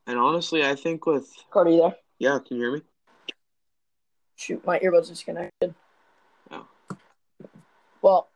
And 0.07 0.19
honestly, 0.19 0.65
I 0.65 0.75
think 0.77 1.05
with 1.05 1.31
Cardi 1.51 1.77
there. 1.77 1.95
yeah, 2.19 2.39
can 2.39 2.57
you 2.57 2.63
hear 2.63 2.73
me? 2.73 2.83
Shoot, 4.37 4.65
my 4.65 4.79
earbuds 4.79 5.09
disconnected. 5.09 5.75
Well, 8.07 8.31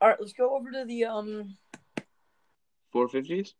all 0.00 0.08
right, 0.08 0.16
let's 0.18 0.32
go 0.32 0.56
over 0.56 0.68
to 0.72 0.84
the 0.84 1.04
um 1.04 1.56
Four 2.90 3.08
fifties. 3.08 3.54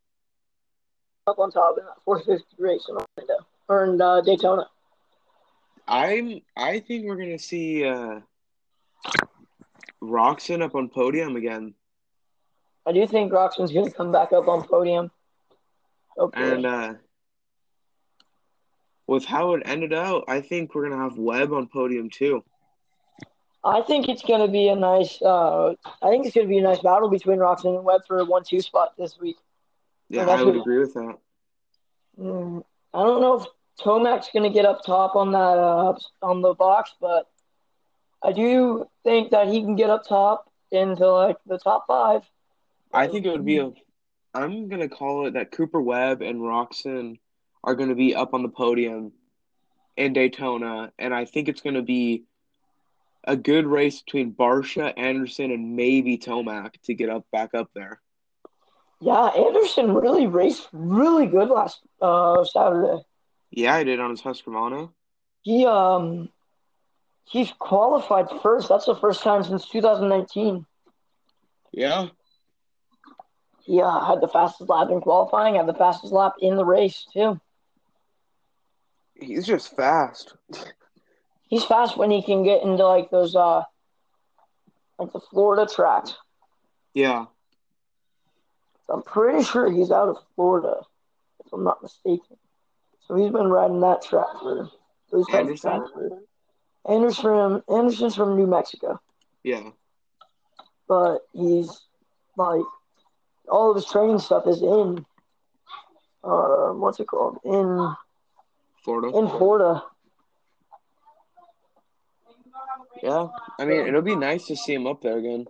up 1.28 1.38
on 1.38 1.52
top 1.52 1.78
in 1.78 1.84
that 1.84 2.02
450 2.04 2.60
race 2.60 2.84
in 2.88 2.96
Orlando 2.96 3.46
or 3.68 3.84
in 3.84 4.00
uh, 4.00 4.22
Daytona. 4.22 4.66
I'm. 5.86 6.40
I 6.56 6.80
think 6.80 7.06
we're 7.06 7.14
gonna 7.14 7.38
see 7.38 7.84
uh, 7.84 8.22
Roczen 10.02 10.62
up 10.62 10.74
on 10.74 10.88
podium 10.88 11.36
again, 11.36 11.74
I 12.84 12.90
do 12.90 13.06
think 13.06 13.32
Roxman's 13.32 13.70
going 13.70 13.86
to 13.86 13.96
come 13.96 14.10
back 14.10 14.32
up 14.32 14.48
on 14.48 14.66
podium. 14.66 15.12
Hopefully. 16.18 16.54
and 16.54 16.66
uh, 16.66 16.94
with 19.06 19.24
how 19.24 19.54
it 19.54 19.62
ended 19.64 19.94
out, 19.94 20.24
I 20.26 20.40
think 20.40 20.74
we're 20.74 20.88
gonna 20.88 21.08
have 21.08 21.16
Webb 21.16 21.52
on 21.52 21.68
podium 21.68 22.10
too. 22.10 22.42
I 23.64 23.80
think 23.80 24.08
it's 24.08 24.22
going 24.22 24.40
to 24.44 24.52
be 24.52 24.68
a 24.68 24.76
nice. 24.76 25.20
Uh, 25.22 25.74
I 26.02 26.10
think 26.10 26.26
it's 26.26 26.34
going 26.34 26.46
to 26.46 26.50
be 26.50 26.58
a 26.58 26.62
nice 26.62 26.80
battle 26.80 27.08
between 27.08 27.38
Roxman 27.38 27.76
and 27.76 27.84
Webb 27.84 28.02
for 28.06 28.18
a 28.18 28.24
one-two 28.24 28.60
spot 28.60 28.92
this 28.98 29.18
week. 29.18 29.36
Yeah, 30.10 30.26
I 30.26 30.42
would 30.42 30.54
what- 30.54 30.60
agree 30.60 30.78
with 30.78 30.94
that. 30.94 31.18
Mm, 32.20 32.62
I 32.92 33.02
don't 33.02 33.20
know 33.20 33.40
if 33.40 33.46
Tomac's 33.80 34.28
going 34.32 34.44
to 34.44 34.54
get 34.54 34.66
up 34.66 34.84
top 34.84 35.16
on 35.16 35.32
that 35.32 35.38
uh, 35.38 35.98
on 36.22 36.42
the 36.42 36.54
box, 36.54 36.94
but 37.00 37.28
I 38.22 38.32
do 38.32 38.86
think 39.02 39.30
that 39.32 39.48
he 39.48 39.62
can 39.62 39.76
get 39.76 39.90
up 39.90 40.06
top 40.06 40.50
into 40.70 41.10
like 41.10 41.36
the 41.46 41.58
top 41.58 41.86
five. 41.86 42.22
I 42.92 43.08
think 43.08 43.26
it 43.26 43.30
would 43.30 43.44
be 43.44 43.58
a. 43.58 43.72
I'm 44.32 44.68
gonna 44.68 44.88
call 44.88 45.26
it 45.26 45.34
that 45.34 45.52
Cooper 45.52 45.80
Webb 45.80 46.22
and 46.22 46.40
Roczen 46.40 47.18
are 47.62 47.74
gonna 47.74 47.94
be 47.94 48.14
up 48.14 48.34
on 48.34 48.42
the 48.42 48.48
podium 48.48 49.12
in 49.96 50.12
Daytona, 50.12 50.92
and 50.98 51.14
I 51.14 51.24
think 51.24 51.48
it's 51.48 51.60
gonna 51.60 51.82
be 51.82 52.24
a 53.26 53.36
good 53.36 53.66
race 53.66 54.02
between 54.02 54.32
Barcia, 54.34 54.92
Anderson, 54.96 55.50
and 55.50 55.76
maybe 55.76 56.18
Tomac 56.18 56.80
to 56.84 56.94
get 56.94 57.08
up 57.08 57.24
back 57.32 57.54
up 57.54 57.70
there. 57.74 58.00
Yeah, 59.00 59.26
Anderson 59.26 59.94
really 59.94 60.26
raced 60.26 60.68
really 60.72 61.26
good 61.26 61.48
last 61.48 61.80
uh, 62.00 62.44
Saturday. 62.44 63.02
Yeah, 63.50 63.74
I 63.74 63.84
did 63.84 64.00
on 64.00 64.10
his 64.10 64.22
Husqvarna. 64.22 64.92
He 65.42 65.66
um 65.66 66.30
he's 67.24 67.52
qualified 67.58 68.28
first. 68.42 68.68
That's 68.68 68.86
the 68.86 68.96
first 68.96 69.22
time 69.22 69.42
since 69.44 69.68
2019. 69.68 70.66
Yeah, 71.72 72.08
He 73.64 73.80
uh, 73.80 74.00
had 74.06 74.20
the 74.20 74.28
fastest 74.28 74.68
lap 74.70 74.90
in 74.90 75.00
qualifying, 75.00 75.54
had 75.56 75.66
the 75.66 75.74
fastest 75.74 76.12
lap 76.12 76.34
in 76.40 76.56
the 76.56 76.64
race 76.64 77.06
too. 77.12 77.40
he's 79.14 79.46
just 79.46 79.74
fast. 79.76 80.36
He's 81.54 81.64
fast 81.64 81.96
when 81.96 82.10
he 82.10 82.20
can 82.20 82.42
get 82.42 82.64
into 82.64 82.84
like 82.84 83.10
those 83.10 83.36
uh 83.36 83.62
like 84.98 85.12
the 85.12 85.20
Florida 85.20 85.72
tracks. 85.72 86.16
Yeah, 86.94 87.26
I'm 88.88 89.02
pretty 89.04 89.44
sure 89.44 89.70
he's 89.70 89.92
out 89.92 90.08
of 90.08 90.16
Florida, 90.34 90.80
if 91.46 91.52
I'm 91.52 91.62
not 91.62 91.80
mistaken. 91.80 92.38
So 93.06 93.14
he's 93.14 93.30
been 93.30 93.46
riding 93.46 93.78
that 93.82 94.02
track 94.02 94.26
for 94.42 94.68
those 95.12 95.26
Anderson? 95.32 95.86
for 95.94 96.22
Anderson 96.92 97.22
from 97.22 97.62
Anderson's 97.68 98.16
from 98.16 98.34
New 98.34 98.48
Mexico. 98.48 99.00
yeah, 99.44 99.70
but 100.88 101.20
he's 101.34 101.82
like 102.36 102.64
all 103.48 103.70
of 103.70 103.76
his 103.76 103.86
training 103.86 104.18
stuff 104.18 104.48
is 104.48 104.60
in 104.60 105.06
uh 106.24 106.72
what's 106.72 106.98
it 106.98 107.06
called 107.06 107.38
in 107.44 107.94
Florida. 108.82 109.16
in 109.16 109.28
Florida. 109.28 109.84
Yeah, 113.04 113.28
I 113.58 113.66
mean 113.66 113.86
it'll 113.86 114.00
be 114.00 114.16
nice 114.16 114.46
to 114.46 114.56
see 114.56 114.72
him 114.72 114.86
up 114.86 115.02
there 115.02 115.18
again. 115.18 115.46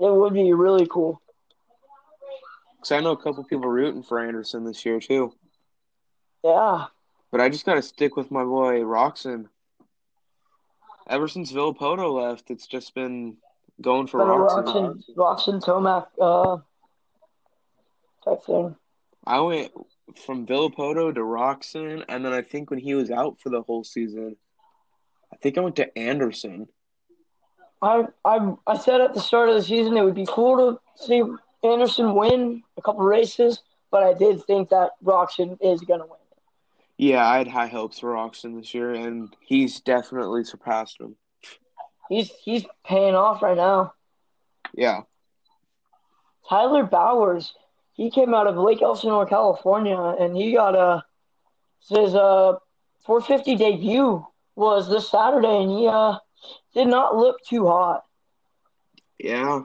It 0.00 0.12
would 0.12 0.34
be 0.34 0.52
really 0.52 0.88
cool. 0.90 1.22
Cause 2.80 2.90
I 2.90 2.98
know 2.98 3.12
a 3.12 3.16
couple 3.16 3.44
people 3.44 3.68
rooting 3.68 4.02
for 4.02 4.18
Anderson 4.18 4.64
this 4.64 4.84
year 4.84 4.98
too. 4.98 5.32
Yeah, 6.42 6.86
But 7.30 7.40
I 7.40 7.48
just 7.48 7.64
gotta 7.64 7.80
stick 7.80 8.16
with 8.16 8.32
my 8.32 8.42
boy 8.42 8.80
Roczen. 8.80 9.46
Ever 11.08 11.28
since 11.28 11.52
Villopoto 11.52 12.12
left, 12.12 12.50
it's 12.50 12.66
just 12.66 12.92
been 12.92 13.36
going 13.80 14.08
for. 14.08 14.18
Roczen, 14.18 15.00
Roczen 15.16 15.64
Tomac 15.64 16.06
uh 16.20 16.56
type 18.24 18.44
thing. 18.44 18.74
I 19.24 19.40
went 19.40 19.70
from 20.26 20.44
Villopoto 20.44 21.14
to 21.14 21.20
Roczen, 21.20 22.04
and 22.08 22.24
then 22.24 22.32
I 22.32 22.42
think 22.42 22.70
when 22.70 22.80
he 22.80 22.94
was 22.94 23.12
out 23.12 23.38
for 23.40 23.48
the 23.50 23.62
whole 23.62 23.84
season, 23.84 24.36
I 25.34 25.36
think 25.38 25.58
I 25.58 25.62
went 25.62 25.76
to 25.76 25.98
Anderson. 25.98 26.68
I 27.82 28.06
I 28.24 28.54
I 28.66 28.78
said 28.78 29.00
at 29.00 29.14
the 29.14 29.20
start 29.20 29.48
of 29.48 29.56
the 29.56 29.62
season 29.62 29.96
it 29.96 30.04
would 30.04 30.14
be 30.14 30.26
cool 30.28 30.56
to 30.56 31.04
see 31.04 31.22
Anderson 31.64 32.14
win 32.14 32.62
a 32.76 32.82
couple 32.82 33.04
races, 33.04 33.60
but 33.90 34.04
I 34.04 34.14
did 34.14 34.44
think 34.44 34.70
that 34.70 34.92
Roczen 35.04 35.58
is 35.60 35.80
gonna 35.82 36.06
win. 36.06 36.18
Yeah, 36.98 37.26
I 37.28 37.38
had 37.38 37.48
high 37.48 37.66
hopes 37.66 37.98
for 37.98 38.12
Roczen 38.14 38.56
this 38.60 38.72
year, 38.74 38.94
and 38.94 39.34
he's 39.40 39.80
definitely 39.80 40.44
surpassed 40.44 41.00
him. 41.00 41.16
He's 42.08 42.30
he's 42.30 42.64
paying 42.84 43.16
off 43.16 43.42
right 43.42 43.56
now. 43.56 43.94
Yeah, 44.72 45.02
Tyler 46.48 46.84
Bowers, 46.84 47.54
he 47.94 48.10
came 48.10 48.34
out 48.34 48.46
of 48.46 48.56
Lake 48.56 48.82
Elsinore, 48.82 49.26
California, 49.26 49.98
and 49.98 50.36
he 50.36 50.52
got 50.52 50.76
a 50.76 51.04
His 51.88 52.14
uh 52.14 52.58
450 53.04 53.56
debut 53.56 54.26
was 54.56 54.88
this 54.88 55.10
Saturday, 55.10 55.62
and 55.62 55.70
he 55.70 55.86
uh 55.88 56.18
did 56.74 56.88
not 56.88 57.16
look 57.16 57.36
too 57.48 57.66
hot. 57.66 58.02
Yeah, 59.18 59.62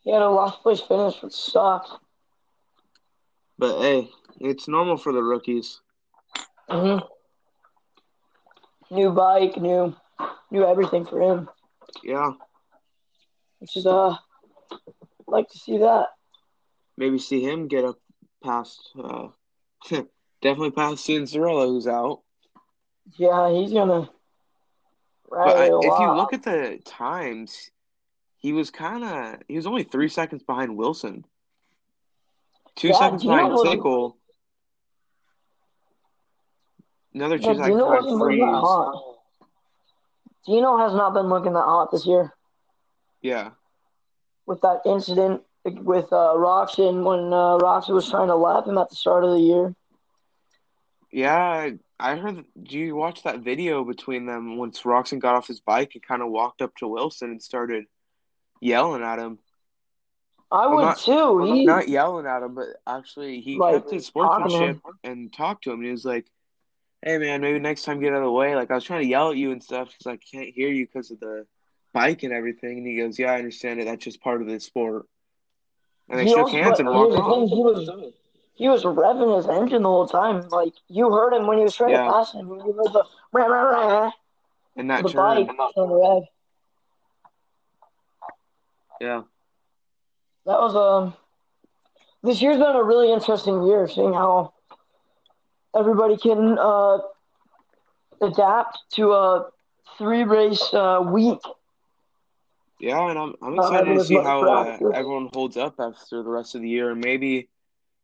He 0.00 0.10
had 0.10 0.22
a 0.22 0.28
last 0.30 0.62
place 0.62 0.80
finish, 0.80 1.22
which 1.22 1.32
sucked. 1.34 1.90
but 3.58 3.80
hey, 3.80 4.10
it's 4.40 4.68
normal 4.68 4.96
for 4.96 5.12
the 5.12 5.22
rookies. 5.22 5.80
hmm 6.68 6.98
New 8.90 9.10
bike, 9.12 9.56
new, 9.56 9.94
new 10.50 10.64
everything 10.64 11.04
for 11.06 11.20
him, 11.20 11.48
Yeah, 12.02 12.32
which 13.60 13.76
is 13.76 13.86
uh, 13.86 14.16
like 15.26 15.48
to 15.50 15.58
see 15.58 15.78
that. 15.78 16.08
maybe 16.96 17.18
see 17.18 17.42
him 17.42 17.68
get 17.68 17.84
up 17.84 17.98
past, 18.42 18.90
uh, 19.02 19.28
definitely 20.42 20.70
past 20.70 21.06
Cianciarella, 21.06 21.66
who's 21.66 21.86
out. 21.86 22.22
Yeah, 23.16 23.50
he's 23.50 23.72
gonna 23.72 24.08
But 25.30 25.56
I, 25.56 25.66
if 25.66 25.98
you 25.98 26.12
look 26.16 26.32
at 26.32 26.42
the 26.42 26.80
times, 26.84 27.70
he 28.36 28.52
was 28.52 28.70
kind 28.70 29.04
of 29.04 29.42
he 29.48 29.56
was 29.56 29.66
only 29.66 29.84
three 29.84 30.08
seconds 30.08 30.42
behind 30.42 30.76
Wilson, 30.76 31.24
two 32.76 32.88
Yeah, 32.88 32.98
seconds 32.98 33.24
behind 33.24 33.56
Tickle, 33.62 34.16
another 37.14 37.38
two 37.38 37.44
Yeah, 37.44 37.54
seconds 37.54 37.82
behind 37.82 38.04
wasn't 38.04 38.18
looking 38.18 38.38
that 38.38 38.62
Friese. 38.62 39.02
Dino 40.46 40.78
has 40.78 40.94
not 40.94 41.14
been 41.14 41.28
looking 41.28 41.52
that 41.54 41.64
hot 41.64 41.90
this 41.90 42.06
year 42.06 42.32
Yeah, 43.22 43.50
with 44.46 44.60
that 44.62 44.82
incident 44.86 45.42
with 45.64 46.12
uh, 46.12 46.32
Roczen 46.36 47.04
when 47.04 47.32
uh, 47.32 47.58
Roczen 47.58 47.94
was 47.94 48.08
trying 48.08 48.28
to 48.28 48.36
lap 48.36 48.66
him 48.66 48.78
at 48.78 48.88
the 48.88 48.96
start 48.96 49.24
of 49.24 49.30
the 49.32 49.40
year. 49.40 49.74
yeah. 51.12 51.70
I, 52.00 52.16
heard. 52.16 52.44
Do 52.62 52.78
you 52.78 52.94
watch 52.94 53.24
that 53.24 53.40
video 53.40 53.84
between 53.84 54.26
them 54.26 54.56
once 54.56 54.82
Roczen 54.82 55.18
got 55.18 55.34
off 55.34 55.46
his 55.48 55.60
bike 55.60 55.92
and 55.94 56.02
kind 56.02 56.22
of 56.22 56.28
walked 56.28 56.62
up 56.62 56.74
to 56.76 56.86
Wilson 56.88 57.30
and 57.30 57.42
started 57.42 57.86
yelling 58.60 59.02
at 59.02 59.18
him? 59.18 59.38
I 60.50 60.66
would 60.66 60.80
not- 60.82 60.98
too. 60.98 61.52
He, 61.52 61.64
Not 61.66 61.88
yelling 61.88 62.26
at 62.26 62.42
him, 62.42 62.54
but 62.54 62.68
actually 62.86 63.40
he 63.40 63.58
Like, 63.58 63.74
kept 63.74 63.90
his 63.90 64.06
sportsmanship 64.06 64.80
and 65.04 65.32
talked 65.32 65.64
to 65.64 65.70
him. 65.72 65.80
And 65.80 65.86
he 65.86 65.90
was 65.92 66.04
like, 66.04 66.26
"Hey 67.02 67.18
man, 67.18 67.40
maybe 67.42 67.58
next 67.58 67.82
time 67.84 68.00
get 68.00 68.12
out 68.12 68.18
of 68.18 68.24
the 68.24 68.30
way." 68.32 68.54
Like 68.56 68.70
I 68.70 68.74
was 68.74 68.84
trying 68.84 69.02
to 69.02 69.08
yell 69.08 69.30
at 69.30 69.36
you 69.36 69.52
and 69.52 69.62
stuff 69.62 69.88
because 69.88 70.06
I 70.06 70.16
can't 70.16 70.48
hear 70.48 70.68
you 70.68 70.86
because 70.86 71.10
of 71.10 71.20
the 71.20 71.46
bike 71.92 72.22
and 72.22 72.32
everything. 72.32 72.78
And 72.78 72.86
he 72.86 72.96
goes, 72.96 73.18
"Yeah, 73.18 73.32
I 73.32 73.38
understand 73.38 73.80
it. 73.80 73.84
That's 73.84 74.02
just 74.04 74.22
part 74.22 74.40
of 74.40 74.46
the 74.48 74.58
sport." 74.60 75.06
And 76.08 76.18
they 76.18 76.24
He 76.24 76.30
shook 76.30 76.38
also- 76.44 76.56
hands 76.56 76.80
and 76.80 76.88
walked 76.88 77.12
off. 77.14 77.50
he 77.50 77.56
was 77.56 77.88
he 78.58 78.68
was 78.68 78.84
revving 78.84 79.36
his 79.36 79.46
engine 79.48 79.82
the 79.82 79.88
whole 79.88 80.06
time. 80.08 80.48
Like 80.48 80.74
you 80.88 81.10
heard 81.12 81.32
him 81.32 81.46
when 81.46 81.58
he 81.58 81.64
was 81.64 81.76
trying 81.76 81.92
Yeah. 81.92 82.06
to 82.06 82.12
pass 82.12 82.32
him. 82.34 82.48
You 82.48 82.72
heard 82.72 82.92
the 82.92 83.04
rah, 83.32 83.46
rah, 83.46 83.62
rah, 83.62 84.12
And 84.76 84.90
that 84.90 85.04
the 85.04 85.10
turn, 85.10 85.46
bike 85.46 85.48
on 85.76 85.88
the 85.88 85.94
rev. 85.94 86.22
yeah, 89.00 89.22
That 90.46 90.58
was 90.60 90.74
um. 90.74 91.14
This 92.22 92.42
year's 92.42 92.58
been 92.58 92.74
a 92.76 92.82
really 92.82 93.12
interesting 93.12 93.62
year, 93.64 93.86
seeing 93.88 94.12
how 94.12 94.52
everybody 95.76 96.16
can 96.16 96.58
uh, 96.58 96.98
adapt 98.20 98.78
to 98.94 99.12
a 99.12 99.50
three 99.98 100.24
race 100.24 100.72
uh, 100.74 101.00
week. 101.04 101.38
yeah. 102.80 103.08
And 103.10 103.18
I'm 103.18 103.34
I'm 103.42 103.54
excited 103.54 103.86
having 103.86 103.98
to 103.98 104.04
see 104.04 104.20
how 104.20 104.40
uh, 104.48 104.78
everyone 104.92 105.28
holds 105.32 105.56
up 105.56 105.76
after 105.78 106.22
the 106.22 106.30
rest 106.30 106.54
of 106.54 106.62
the 106.62 106.68
year 106.68 106.90
and 106.90 107.00
maybe 107.00 107.48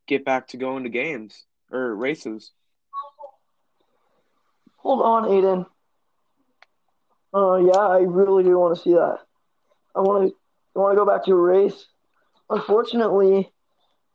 get 0.07 0.25
back 0.25 0.49
to 0.49 0.57
going 0.57 0.85
to 0.85 0.91
games 0.91 1.45
or 1.71 1.95
races. 1.95 2.53
Hold 4.79 5.03
on, 5.03 5.25
Aiden. 5.31 5.67
Oh 7.33 7.57
yeah, 7.57 7.81
I 7.81 8.01
really 8.01 8.45
do 8.45 8.59
want 8.59 8.77
to 8.77 8.83
see 8.83 8.93
that. 8.93 9.19
I 9.95 10.01
want 10.01 10.29
to. 10.29 10.37
I 10.77 10.79
want 10.79 10.93
to 10.93 10.97
go 10.97 11.07
back 11.07 11.25
to 11.25 11.33
a 11.33 11.37
race. 11.37 11.87
Unfortunately, 12.51 13.51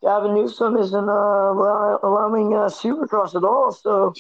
Gavin 0.01 0.35
Newsom 0.35 0.77
isn't 0.77 1.09
uh, 1.09 1.97
allowing 2.03 2.53
uh, 2.53 2.67
Supercross 2.67 3.35
at 3.35 3.43
all, 3.43 3.71
so 3.71 4.13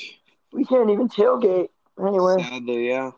we 0.51 0.65
can't 0.65 0.89
even 0.89 1.07
tailgate 1.07 1.69
anywhere. 1.99 2.39
Sadly, 2.39 2.87
yeah. 2.87 3.11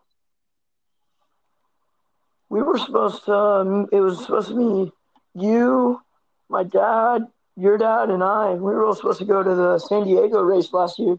We 2.50 2.62
were 2.62 2.78
supposed 2.78 3.26
to. 3.26 3.36
Um, 3.36 3.88
it 3.92 4.02
was 4.02 4.20
supposed 4.20 4.50
to 4.50 4.86
be 4.86 4.92
you, 5.34 6.02
my 6.50 6.64
dad, 6.64 7.28
your 7.56 7.78
dad, 7.78 8.10
and 8.10 8.24
I. 8.24 8.52
We 8.54 8.60
were 8.60 8.86
all 8.86 8.96
supposed 8.96 9.20
to 9.20 9.26
go 9.26 9.44
to 9.44 9.56
the 9.56 9.80
San 9.80 10.04
Diego 10.06 10.42
race 10.42 10.72
last 10.74 11.00
year. 11.00 11.18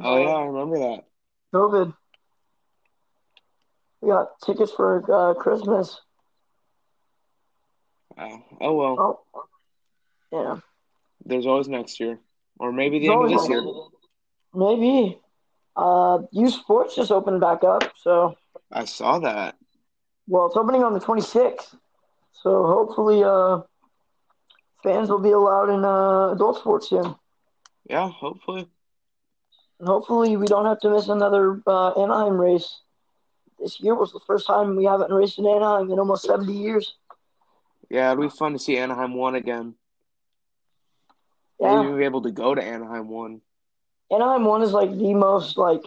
Oh 0.00 0.16
yeah, 0.16 0.28
I 0.28 0.44
remember 0.44 0.78
that. 0.78 1.04
COVID. 1.52 1.94
We 4.00 4.08
got 4.10 4.40
tickets 4.44 4.72
for 4.72 5.02
uh, 5.12 5.34
Christmas. 5.34 6.00
Wow. 8.16 8.44
Oh 8.60 8.74
well. 8.74 9.20
Oh, 9.34 9.44
yeah. 10.32 10.60
There's 11.24 11.46
always 11.46 11.68
next 11.68 12.00
year, 12.00 12.18
or 12.58 12.72
maybe 12.72 13.00
the 13.00 13.08
There's 13.08 13.24
end 13.24 13.34
of 13.34 13.40
this 13.40 13.48
year. 13.48 13.64
Maybe. 14.54 15.18
Uh, 15.76 16.18
U 16.32 16.50
Sports 16.50 16.96
just 16.96 17.12
opened 17.12 17.40
back 17.40 17.62
up, 17.62 17.92
so 17.96 18.36
I 18.72 18.84
saw 18.84 19.18
that. 19.20 19.54
well, 20.26 20.46
it's 20.46 20.56
opening 20.56 20.82
on 20.82 20.92
the 20.92 21.00
26th. 21.00 21.74
So 22.42 22.66
hopefully, 22.66 23.22
uh, 23.22 23.60
fans 24.88 25.10
will 25.10 25.18
be 25.20 25.32
allowed 25.32 25.68
in 25.68 25.84
uh, 25.84 26.32
adult 26.32 26.58
sports 26.58 26.88
soon. 26.88 27.14
Yeah, 27.88 28.08
hopefully. 28.08 28.66
And 29.78 29.88
hopefully, 29.88 30.36
we 30.36 30.46
don't 30.46 30.64
have 30.64 30.80
to 30.80 30.90
miss 30.90 31.08
another 31.08 31.60
uh, 31.66 31.90
Anaheim 31.90 32.40
race. 32.40 32.80
This 33.58 33.80
year 33.80 33.94
was 33.94 34.12
the 34.12 34.20
first 34.26 34.46
time 34.46 34.76
we 34.76 34.84
haven't 34.84 35.12
raced 35.12 35.38
in 35.38 35.46
Anaheim 35.46 35.90
in 35.90 35.98
almost 35.98 36.24
70 36.24 36.52
years. 36.52 36.94
Yeah, 37.90 38.12
it'd 38.12 38.20
be 38.22 38.28
fun 38.28 38.52
to 38.52 38.58
see 38.58 38.78
Anaheim 38.78 39.14
one 39.14 39.34
again. 39.34 39.74
Yeah, 41.60 41.82
Maybe 41.82 41.98
be 41.98 42.04
able 42.04 42.22
to 42.22 42.30
go 42.30 42.54
to 42.54 42.62
Anaheim 42.62 43.08
one. 43.08 43.40
Anaheim 44.10 44.44
one 44.44 44.62
is 44.62 44.72
like 44.72 44.90
the 44.90 45.14
most 45.14 45.58
like, 45.58 45.82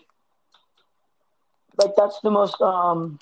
like 1.78 1.92
that's 1.96 2.20
the 2.22 2.32
most 2.32 2.62
um, 2.62 3.20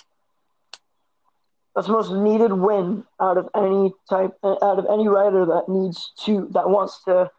that's 1.75 1.87
the 1.87 1.93
most 1.93 2.11
needed 2.11 2.53
win 2.53 3.03
out 3.21 3.37
of 3.37 3.49
any 3.55 3.91
type 4.09 4.31
out 4.43 4.79
of 4.79 4.85
any 4.91 5.07
rider 5.07 5.45
that 5.45 5.69
needs 5.69 6.11
to 6.25 6.47
that 6.53 6.69
wants 6.69 7.03
to 7.05 7.29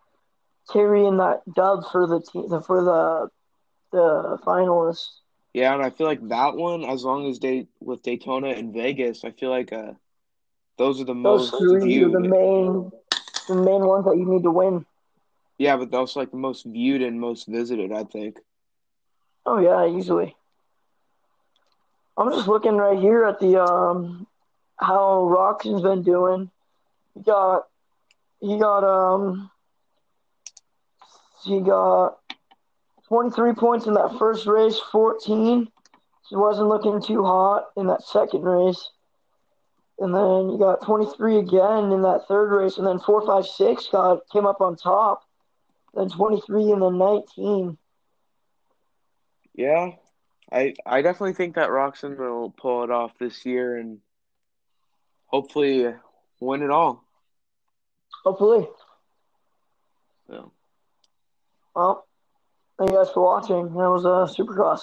carry 0.72 1.04
in 1.04 1.16
that 1.18 1.42
dub 1.54 1.84
for 1.90 2.06
the 2.06 2.20
team 2.20 2.48
for 2.62 2.82
the 2.82 3.28
the 3.92 4.38
finalists. 4.46 5.08
Yeah, 5.52 5.74
and 5.74 5.82
I 5.82 5.90
feel 5.90 6.06
like 6.06 6.28
that 6.28 6.56
one, 6.56 6.84
as 6.84 7.04
long 7.04 7.28
as 7.28 7.38
they 7.40 7.66
with 7.80 8.02
Daytona 8.02 8.48
and 8.48 8.72
Vegas, 8.72 9.24
I 9.24 9.30
feel 9.32 9.50
like 9.50 9.72
uh, 9.72 9.92
those 10.78 11.00
are 11.00 11.04
the 11.04 11.14
Those 11.22 11.50
most 11.50 11.54
three 11.58 11.80
viewed. 11.86 12.14
are 12.14 12.20
the 12.20 12.28
main 12.28 12.90
the 13.48 13.54
main 13.54 13.84
ones 13.86 14.04
that 14.04 14.16
you 14.16 14.26
need 14.26 14.42
to 14.44 14.50
win. 14.50 14.86
Yeah, 15.58 15.76
but 15.76 15.90
those 15.90 16.16
like 16.16 16.30
the 16.30 16.36
most 16.36 16.64
viewed 16.64 17.02
and 17.02 17.20
most 17.20 17.46
visited. 17.46 17.92
I 17.92 18.04
think. 18.04 18.38
Oh 19.46 19.58
yeah, 19.58 19.86
easily. 19.86 20.36
I'm 22.16 22.30
just 22.32 22.48
looking 22.48 22.76
right 22.76 22.98
here 22.98 23.24
at 23.24 23.40
the 23.40 23.62
um 23.62 24.26
how 24.78 25.28
Roczen's 25.30 25.82
been 25.82 26.02
doing. 26.02 26.50
He 27.14 27.22
got 27.22 27.66
he 28.40 28.58
got 28.58 28.84
um 28.84 29.50
he 31.44 31.60
got 31.60 32.18
23 33.08 33.54
points 33.54 33.86
in 33.86 33.94
that 33.94 34.16
first 34.18 34.46
race, 34.46 34.78
14. 34.92 35.68
He 36.28 36.36
wasn't 36.36 36.68
looking 36.68 37.02
too 37.02 37.24
hot 37.24 37.70
in 37.76 37.88
that 37.88 38.04
second 38.04 38.42
race. 38.42 38.90
And 39.98 40.14
then 40.14 40.50
you 40.50 40.58
got 40.58 40.82
23 40.82 41.38
again 41.38 41.92
in 41.92 42.02
that 42.02 42.26
third 42.28 42.56
race, 42.56 42.78
and 42.78 42.86
then 42.86 43.00
four, 43.00 43.26
five, 43.26 43.46
six 43.46 43.88
got 43.88 44.20
came 44.32 44.46
up 44.46 44.60
on 44.60 44.76
top. 44.76 45.24
Then 45.94 46.08
23 46.08 46.70
and 46.72 46.82
then 46.82 46.98
19. 46.98 47.76
Yeah, 49.54 49.90
I 50.52 50.74
I 50.84 51.02
definitely 51.02 51.34
think 51.34 51.54
that 51.54 51.68
Roczen 51.68 52.16
will 52.18 52.50
pull 52.50 52.82
it 52.84 52.90
off 52.90 53.12
this 53.18 53.44
year 53.46 53.76
and 53.76 53.98
hopefully 55.26 55.94
win 56.40 56.62
it 56.62 56.70
all. 56.70 57.04
Hopefully. 58.24 58.66
So, 60.28 60.52
Well, 61.74 62.06
thank 62.78 62.90
you 62.90 62.96
guys 62.96 63.10
for 63.12 63.22
watching. 63.24 63.64
That 63.74 63.90
was 63.90 64.04
uh, 64.04 64.26
Supercross. 64.32 64.82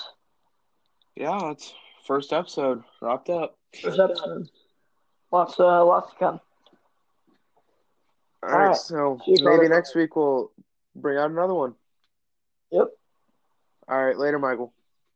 yeah, 1.15 1.51
it's 1.51 1.73
first 2.05 2.31
episode 2.33 2.83
wrapped 3.01 3.29
up. 3.29 3.57
First 3.81 3.99
episode. 3.99 4.47
Lots, 5.31 5.59
uh, 5.59 5.83
lots 5.85 6.11
to 6.13 6.17
come. 6.19 6.39
All 8.43 8.49
All 8.49 8.57
right, 8.57 8.67
right. 8.69 8.77
so 8.77 9.19
you, 9.27 9.35
maybe 9.39 9.43
brother. 9.43 9.69
next 9.69 9.93
week 9.95 10.15
we'll 10.15 10.51
bring 10.95 11.17
out 11.17 11.29
another 11.31 11.53
one. 11.53 11.75
Yep. 12.71 12.87
All 13.89 14.05
right, 14.05 14.17
later, 14.17 14.39
Michael. 14.39 14.73